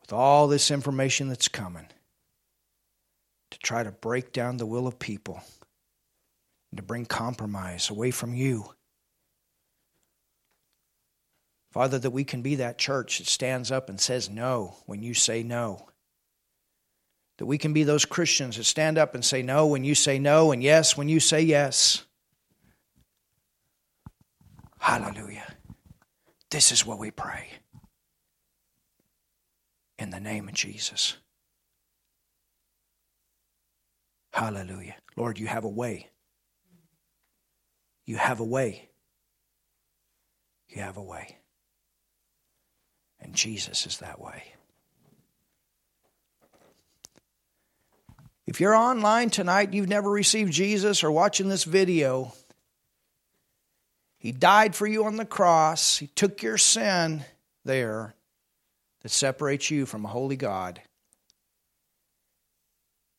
with 0.00 0.14
all 0.14 0.48
this 0.48 0.70
information 0.70 1.28
that's 1.28 1.48
coming, 1.48 1.86
to 3.50 3.58
try 3.58 3.82
to 3.82 3.92
break 3.92 4.32
down 4.32 4.56
the 4.56 4.64
will 4.64 4.86
of 4.86 4.98
people, 4.98 5.42
and 6.70 6.78
to 6.78 6.82
bring 6.82 7.04
compromise 7.04 7.90
away 7.90 8.10
from 8.10 8.34
you 8.34 8.70
Father, 11.70 11.98
that 11.98 12.10
we 12.10 12.24
can 12.24 12.42
be 12.42 12.56
that 12.56 12.78
church 12.78 13.18
that 13.18 13.26
stands 13.26 13.70
up 13.70 13.88
and 13.88 14.00
says 14.00 14.30
no 14.30 14.76
when 14.86 15.02
you 15.02 15.14
say 15.14 15.42
no. 15.42 15.88
That 17.38 17.46
we 17.46 17.58
can 17.58 17.72
be 17.72 17.84
those 17.84 18.04
Christians 18.04 18.56
that 18.56 18.64
stand 18.64 18.98
up 18.98 19.14
and 19.14 19.24
say 19.24 19.42
no 19.42 19.66
when 19.66 19.84
you 19.84 19.94
say 19.94 20.18
no 20.18 20.50
and 20.50 20.62
yes 20.62 20.96
when 20.96 21.08
you 21.08 21.20
say 21.20 21.42
yes. 21.42 22.04
Hallelujah. 24.78 25.46
This 26.50 26.72
is 26.72 26.86
what 26.86 26.98
we 26.98 27.10
pray. 27.10 27.48
In 29.98 30.10
the 30.10 30.20
name 30.20 30.48
of 30.48 30.54
Jesus. 30.54 31.16
Hallelujah. 34.32 34.96
Lord, 35.16 35.38
you 35.38 35.48
have 35.48 35.64
a 35.64 35.68
way. 35.68 36.10
You 38.06 38.16
have 38.16 38.40
a 38.40 38.44
way. 38.44 38.88
You 40.68 40.82
have 40.82 40.96
a 40.96 41.02
way. 41.02 41.37
And 43.20 43.34
Jesus 43.34 43.86
is 43.86 43.98
that 43.98 44.20
way. 44.20 44.44
If 48.46 48.60
you're 48.60 48.74
online 48.74 49.28
tonight, 49.28 49.74
you've 49.74 49.88
never 49.88 50.10
received 50.10 50.52
Jesus 50.52 51.04
or 51.04 51.10
watching 51.10 51.48
this 51.48 51.64
video, 51.64 52.32
He 54.16 54.32
died 54.32 54.74
for 54.74 54.86
you 54.86 55.04
on 55.04 55.16
the 55.16 55.26
cross. 55.26 55.98
He 55.98 56.06
took 56.06 56.42
your 56.42 56.56
sin 56.56 57.24
there 57.64 58.14
that 59.02 59.10
separates 59.10 59.70
you 59.70 59.84
from 59.84 60.04
a 60.04 60.08
holy 60.08 60.36
God. 60.36 60.80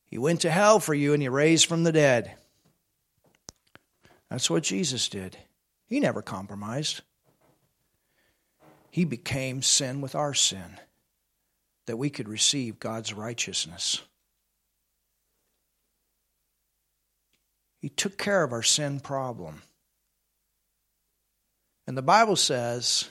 He 0.05 0.17
went 0.17 0.41
to 0.41 0.49
hell 0.49 0.79
for 0.79 0.95
you 0.95 1.13
and 1.13 1.21
He 1.21 1.29
raised 1.29 1.67
from 1.67 1.83
the 1.83 1.91
dead. 1.91 2.33
That's 4.31 4.49
what 4.49 4.63
Jesus 4.63 5.09
did. 5.09 5.37
He 5.85 5.99
never 5.99 6.23
compromised. 6.23 7.01
He 8.91 9.05
became 9.05 9.61
sin 9.61 10.01
with 10.01 10.15
our 10.15 10.33
sin 10.33 10.79
that 11.85 11.97
we 11.97 12.09
could 12.09 12.29
receive 12.29 12.79
God's 12.79 13.13
righteousness. 13.13 14.01
He 17.79 17.89
took 17.89 18.17
care 18.17 18.43
of 18.43 18.51
our 18.51 18.63
sin 18.63 18.99
problem. 18.99 19.61
And 21.87 21.97
the 21.97 22.03
Bible 22.03 22.35
says 22.35 23.09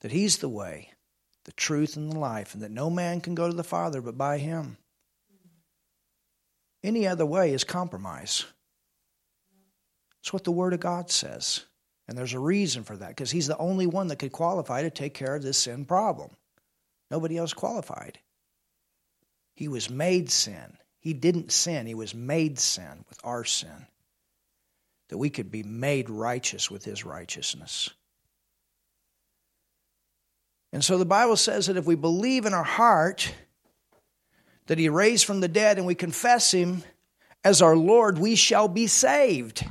that 0.00 0.12
He's 0.12 0.38
the 0.38 0.48
way, 0.48 0.90
the 1.44 1.52
truth, 1.52 1.96
and 1.96 2.12
the 2.12 2.18
life, 2.18 2.52
and 2.52 2.62
that 2.62 2.70
no 2.70 2.90
man 2.90 3.20
can 3.20 3.34
go 3.34 3.48
to 3.48 3.56
the 3.56 3.64
Father 3.64 4.02
but 4.02 4.18
by 4.18 4.38
Him. 4.38 4.76
Any 6.82 7.06
other 7.06 7.24
way 7.24 7.52
is 7.52 7.64
compromise. 7.64 8.44
That's 10.18 10.32
what 10.32 10.44
the 10.44 10.52
Word 10.52 10.74
of 10.74 10.80
God 10.80 11.10
says. 11.10 11.64
And 12.08 12.16
there's 12.16 12.32
a 12.32 12.38
reason 12.38 12.84
for 12.84 12.96
that 12.96 13.10
because 13.10 13.30
he's 13.30 13.46
the 13.46 13.58
only 13.58 13.86
one 13.86 14.08
that 14.08 14.18
could 14.18 14.32
qualify 14.32 14.82
to 14.82 14.90
take 14.90 15.12
care 15.12 15.36
of 15.36 15.42
this 15.42 15.58
sin 15.58 15.84
problem. 15.84 16.30
Nobody 17.10 17.36
else 17.36 17.52
qualified. 17.52 18.18
He 19.54 19.68
was 19.68 19.90
made 19.90 20.30
sin. 20.30 20.78
He 21.00 21.12
didn't 21.12 21.52
sin, 21.52 21.86
he 21.86 21.94
was 21.94 22.14
made 22.14 22.58
sin 22.58 23.04
with 23.08 23.18
our 23.22 23.44
sin. 23.44 23.86
That 25.08 25.18
we 25.18 25.30
could 25.30 25.50
be 25.50 25.62
made 25.62 26.10
righteous 26.10 26.70
with 26.70 26.84
his 26.84 27.04
righteousness. 27.04 27.90
And 30.72 30.84
so 30.84 30.98
the 30.98 31.06
Bible 31.06 31.36
says 31.36 31.66
that 31.66 31.76
if 31.76 31.86
we 31.86 31.94
believe 31.94 32.44
in 32.44 32.52
our 32.52 32.64
heart 32.64 33.32
that 34.66 34.78
he 34.78 34.88
raised 34.88 35.24
from 35.24 35.40
the 35.40 35.48
dead 35.48 35.78
and 35.78 35.86
we 35.86 35.94
confess 35.94 36.50
him 36.50 36.82
as 37.42 37.62
our 37.62 37.76
Lord, 37.76 38.18
we 38.18 38.34
shall 38.34 38.68
be 38.68 38.86
saved. 38.86 39.64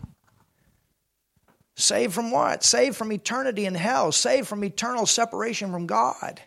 Saved 1.77 2.13
from 2.13 2.31
what? 2.31 2.63
Saved 2.63 2.95
from 2.95 3.11
eternity 3.11 3.65
in 3.65 3.75
hell, 3.75 4.11
saved 4.11 4.47
from 4.47 4.63
eternal 4.63 5.05
separation 5.05 5.71
from 5.71 5.85
God. 5.85 6.41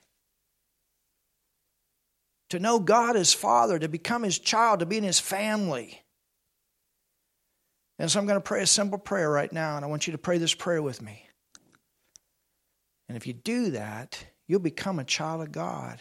To 2.51 2.59
know 2.59 2.81
God 2.81 3.14
as 3.14 3.33
Father, 3.33 3.78
to 3.78 3.89
become 3.89 4.24
His 4.24 4.41
child, 4.41 4.81
to 4.81 4.87
be 4.87 4.99
in 4.99 5.05
His 5.05 5.20
family. 5.20 6.03
And 8.01 8.11
so 8.11 8.18
I'm 8.18 8.26
going 8.26 8.39
to 8.39 8.45
pray 8.45 8.62
a 8.62 8.66
simple 8.66 8.99
prayer 8.99 9.31
right 9.31 9.53
now, 9.53 9.76
and 9.76 9.85
I 9.85 9.89
want 9.89 10.09
you 10.09 10.12
to 10.12 10.18
pray 10.18 10.39
this 10.39 10.55
prayer 10.55 10.83
with 10.83 11.01
me. 11.01 11.26
And 13.09 13.16
if 13.16 13.26
you 13.26 13.33
do 13.33 13.70
that, 13.70 14.24
you'll 14.49 14.59
become 14.59 14.99
a 14.99 15.05
child 15.05 15.43
of 15.43 15.53
God, 15.53 16.01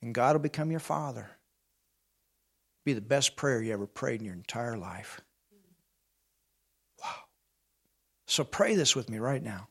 and 0.00 0.14
God 0.14 0.36
will 0.36 0.42
become 0.42 0.70
your 0.70 0.78
Father. 0.78 1.22
It'll 1.22 2.84
Be 2.84 2.92
the 2.92 3.00
best 3.00 3.34
prayer 3.34 3.60
you 3.60 3.72
ever 3.72 3.86
prayed 3.88 4.20
in 4.20 4.26
your 4.26 4.34
entire 4.34 4.76
life. 4.76 5.20
So 8.26 8.44
pray 8.44 8.74
this 8.74 8.96
with 8.96 9.08
me 9.08 9.18
right 9.18 9.42
now. 9.42 9.68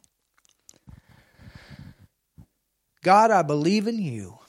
God, 3.03 3.29
I 3.29 3.43
believe 3.43 3.87
in 3.87 3.99
you. 3.99 4.39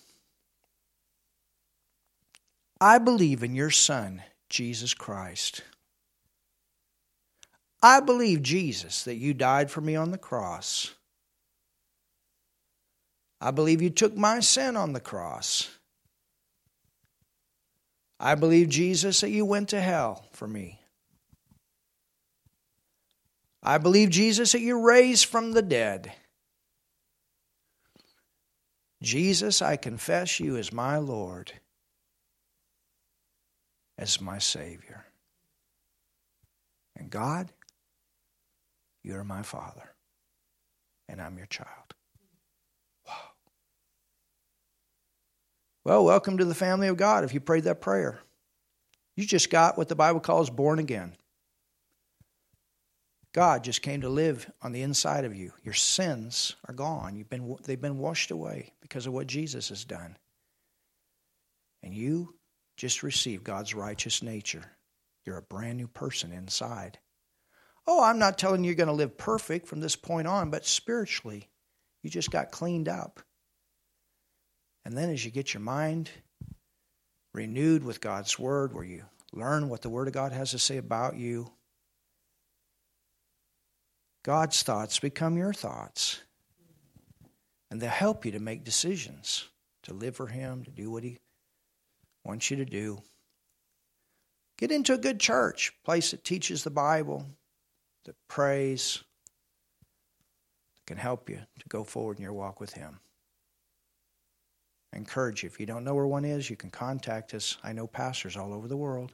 I 2.80 2.98
believe 2.98 3.42
in 3.42 3.54
your 3.54 3.70
Son, 3.70 4.22
Jesus 4.48 4.94
Christ. 4.94 5.62
I 7.82 8.00
believe, 8.00 8.42
Jesus, 8.42 9.04
that 9.04 9.16
you 9.16 9.34
died 9.34 9.70
for 9.70 9.80
me 9.80 9.96
on 9.96 10.10
the 10.10 10.18
cross. 10.18 10.94
I 13.40 13.50
believe 13.50 13.82
you 13.82 13.90
took 13.90 14.16
my 14.16 14.40
sin 14.40 14.76
on 14.76 14.92
the 14.92 15.00
cross. 15.00 15.68
I 18.18 18.34
believe, 18.34 18.68
Jesus, 18.70 19.20
that 19.20 19.30
you 19.30 19.44
went 19.44 19.68
to 19.70 19.80
hell 19.80 20.24
for 20.32 20.48
me. 20.48 20.80
I 23.66 23.78
believe, 23.78 24.10
Jesus, 24.10 24.52
that 24.52 24.60
you 24.60 24.80
raised 24.80 25.26
from 25.26 25.50
the 25.50 25.60
dead. 25.60 26.12
Jesus, 29.02 29.60
I 29.60 29.74
confess 29.76 30.38
you 30.38 30.56
as 30.56 30.72
my 30.72 30.98
Lord, 30.98 31.52
as 33.98 34.20
my 34.20 34.38
Savior. 34.38 35.04
And 36.96 37.10
God, 37.10 37.52
you're 39.02 39.24
my 39.24 39.42
Father, 39.42 39.92
and 41.08 41.20
I'm 41.20 41.36
your 41.36 41.46
child. 41.46 41.68
Wow. 43.04 43.14
Well, 45.84 46.04
welcome 46.04 46.38
to 46.38 46.44
the 46.44 46.54
family 46.54 46.86
of 46.86 46.96
God 46.96 47.24
if 47.24 47.34
you 47.34 47.40
prayed 47.40 47.64
that 47.64 47.80
prayer. 47.80 48.20
You 49.16 49.26
just 49.26 49.50
got 49.50 49.76
what 49.76 49.88
the 49.88 49.96
Bible 49.96 50.20
calls 50.20 50.50
born 50.50 50.78
again. 50.78 51.16
God 53.36 53.64
just 53.64 53.82
came 53.82 54.00
to 54.00 54.08
live 54.08 54.50
on 54.62 54.72
the 54.72 54.80
inside 54.80 55.26
of 55.26 55.36
you. 55.36 55.52
Your 55.62 55.74
sins 55.74 56.56
are 56.66 56.72
gone. 56.72 57.16
You've 57.16 57.28
been, 57.28 57.54
they've 57.64 57.78
been 57.78 57.98
washed 57.98 58.30
away 58.30 58.72
because 58.80 59.06
of 59.06 59.12
what 59.12 59.26
Jesus 59.26 59.68
has 59.68 59.84
done. 59.84 60.16
And 61.82 61.92
you 61.92 62.34
just 62.78 63.02
received 63.02 63.44
God's 63.44 63.74
righteous 63.74 64.22
nature. 64.22 64.64
You're 65.26 65.36
a 65.36 65.42
brand 65.42 65.76
new 65.76 65.86
person 65.86 66.32
inside. 66.32 66.98
Oh, 67.86 68.02
I'm 68.02 68.18
not 68.18 68.38
telling 68.38 68.64
you 68.64 68.68
you're 68.68 68.74
going 68.74 68.86
to 68.86 68.94
live 68.94 69.18
perfect 69.18 69.68
from 69.68 69.80
this 69.80 69.96
point 69.96 70.26
on, 70.26 70.48
but 70.48 70.64
spiritually, 70.64 71.50
you 72.02 72.08
just 72.08 72.30
got 72.30 72.50
cleaned 72.50 72.88
up. 72.88 73.20
And 74.86 74.96
then 74.96 75.10
as 75.10 75.22
you 75.22 75.30
get 75.30 75.52
your 75.52 75.60
mind 75.60 76.08
renewed 77.34 77.84
with 77.84 78.00
God's 78.00 78.38
Word, 78.38 78.72
where 78.72 78.82
you 78.82 79.04
learn 79.34 79.68
what 79.68 79.82
the 79.82 79.90
Word 79.90 80.08
of 80.08 80.14
God 80.14 80.32
has 80.32 80.52
to 80.52 80.58
say 80.58 80.78
about 80.78 81.16
you, 81.16 81.52
God's 84.26 84.64
thoughts 84.64 84.98
become 84.98 85.38
your 85.38 85.52
thoughts. 85.52 86.20
And 87.70 87.80
they'll 87.80 87.90
help 87.90 88.26
you 88.26 88.32
to 88.32 88.40
make 88.40 88.64
decisions, 88.64 89.48
to 89.84 89.94
live 89.94 90.16
for 90.16 90.26
Him, 90.26 90.64
to 90.64 90.70
do 90.72 90.90
what 90.90 91.04
He 91.04 91.18
wants 92.24 92.50
you 92.50 92.56
to 92.56 92.64
do. 92.64 93.00
Get 94.58 94.72
into 94.72 94.94
a 94.94 94.98
good 94.98 95.20
church, 95.20 95.72
place 95.84 96.10
that 96.10 96.24
teaches 96.24 96.64
the 96.64 96.70
Bible, 96.70 97.24
that 98.04 98.16
prays, 98.26 99.04
that 100.74 100.86
can 100.86 100.96
help 100.96 101.30
you 101.30 101.36
to 101.60 101.68
go 101.68 101.84
forward 101.84 102.16
in 102.16 102.24
your 102.24 102.32
walk 102.32 102.58
with 102.58 102.72
Him. 102.72 102.98
I 104.92 104.96
encourage 104.96 105.44
you, 105.44 105.46
if 105.46 105.60
you 105.60 105.66
don't 105.66 105.84
know 105.84 105.94
where 105.94 106.06
one 106.06 106.24
is, 106.24 106.50
you 106.50 106.56
can 106.56 106.70
contact 106.70 107.32
us. 107.32 107.58
I 107.62 107.72
know 107.72 107.86
pastors 107.86 108.36
all 108.36 108.52
over 108.52 108.66
the 108.66 108.76
world. 108.76 109.12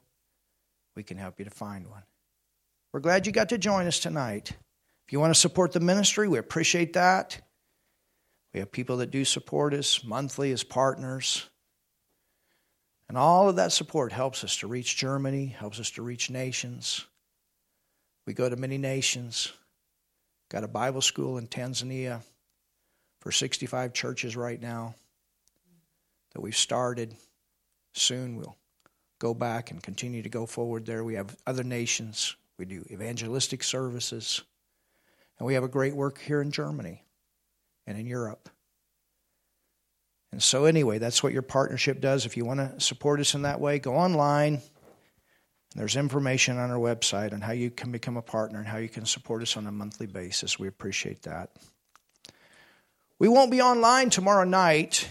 We 0.97 1.03
can 1.03 1.19
help 1.19 1.39
you 1.39 1.45
to 1.45 1.51
find 1.51 1.91
one. 1.91 2.05
We're 2.95 3.01
glad 3.01 3.27
you 3.27 3.33
got 3.33 3.51
to 3.51 3.59
join 3.59 3.87
us 3.87 3.99
tonight. 3.99 4.57
You 5.13 5.21
want 5.21 5.35
to 5.35 5.39
support 5.39 5.73
the 5.73 5.81
ministry, 5.81 6.27
we 6.27 6.39
appreciate 6.39 6.95
that. 6.95 7.39
We 8.55 8.61
have 8.61 8.73
people 8.73 8.97
that 8.97 9.11
do 9.11 9.27
support 9.27 9.75
us 9.75 10.03
monthly 10.03 10.53
as 10.53 10.65
partners. 10.65 11.51
And 13.11 13.19
all 13.19 13.51
of 13.51 13.57
that 13.57 13.73
support 13.73 14.11
helps 14.11 14.43
us 14.43 14.57
to 14.59 14.67
reach 14.67 14.97
Germany, 14.97 15.49
helps 15.49 15.79
us 15.79 15.91
to 15.93 16.03
reach 16.03 16.31
nations. 16.31 17.05
We 18.27 18.33
go 18.33 18.49
to 18.49 18.57
many 18.57 18.79
nations. 18.79 19.53
Got 20.51 20.65
a 20.65 20.69
Bible 20.69 21.03
school 21.03 21.37
in 21.37 21.47
Tanzania 21.47 22.23
for 23.21 23.33
65 23.33 23.93
churches 23.93 24.35
right 24.35 24.63
now 24.63 24.95
that 26.33 26.41
we've 26.41 26.57
started. 26.57 27.15
Soon 27.93 28.37
we'll 28.37 28.57
go 29.19 29.35
back 29.35 29.73
and 29.73 29.83
continue 29.83 30.23
to 30.23 30.31
go 30.31 30.47
forward 30.47 30.87
there. 30.87 31.05
We 31.05 31.17
have 31.17 31.37
other 31.47 31.65
nations. 31.65 32.35
We 32.57 32.65
do 32.65 32.83
evangelistic 32.91 33.63
services. 33.63 34.41
And 35.43 35.47
we 35.49 35.55
have 35.55 35.65
a 35.65 35.69
great 35.69 35.97
work 35.97 36.21
here 36.21 36.41
in 36.41 36.53
Germany 36.53 37.03
and 37.85 37.99
in 37.99 38.07
Europe. 38.07 38.49
And 40.31 40.41
so, 40.41 40.67
anyway, 40.67 40.99
that's 40.99 41.21
what 41.21 41.33
your 41.33 41.43
partnership 41.43 42.01
does. 42.01 42.25
If 42.25 42.37
you 42.37 42.45
want 42.45 42.61
to 42.61 42.79
support 42.79 43.19
us 43.19 43.35
in 43.35 43.43
that 43.43 43.61
way, 43.61 43.81
go 43.81 43.97
online. 43.97 44.63
There's 45.75 45.97
information 45.97 46.59
on 46.59 46.71
our 46.71 46.79
website 46.79 47.33
on 47.33 47.41
how 47.41 47.51
you 47.55 47.73
can 47.73 47.91
become 47.91 48.17
a 48.17 48.23
partner 48.23 48.61
and 48.61 48.69
how 48.69 48.79
you 48.79 48.89
can 48.89 49.05
support 49.05 49.43
us 49.43 49.57
on 49.57 49.67
a 49.67 49.73
monthly 49.73 50.07
basis. 50.07 50.61
We 50.61 50.69
appreciate 50.69 51.23
that. 51.23 51.51
We 53.19 53.27
won't 53.27 53.51
be 53.51 53.61
online 53.61 54.11
tomorrow 54.11 54.45
night. 54.45 55.09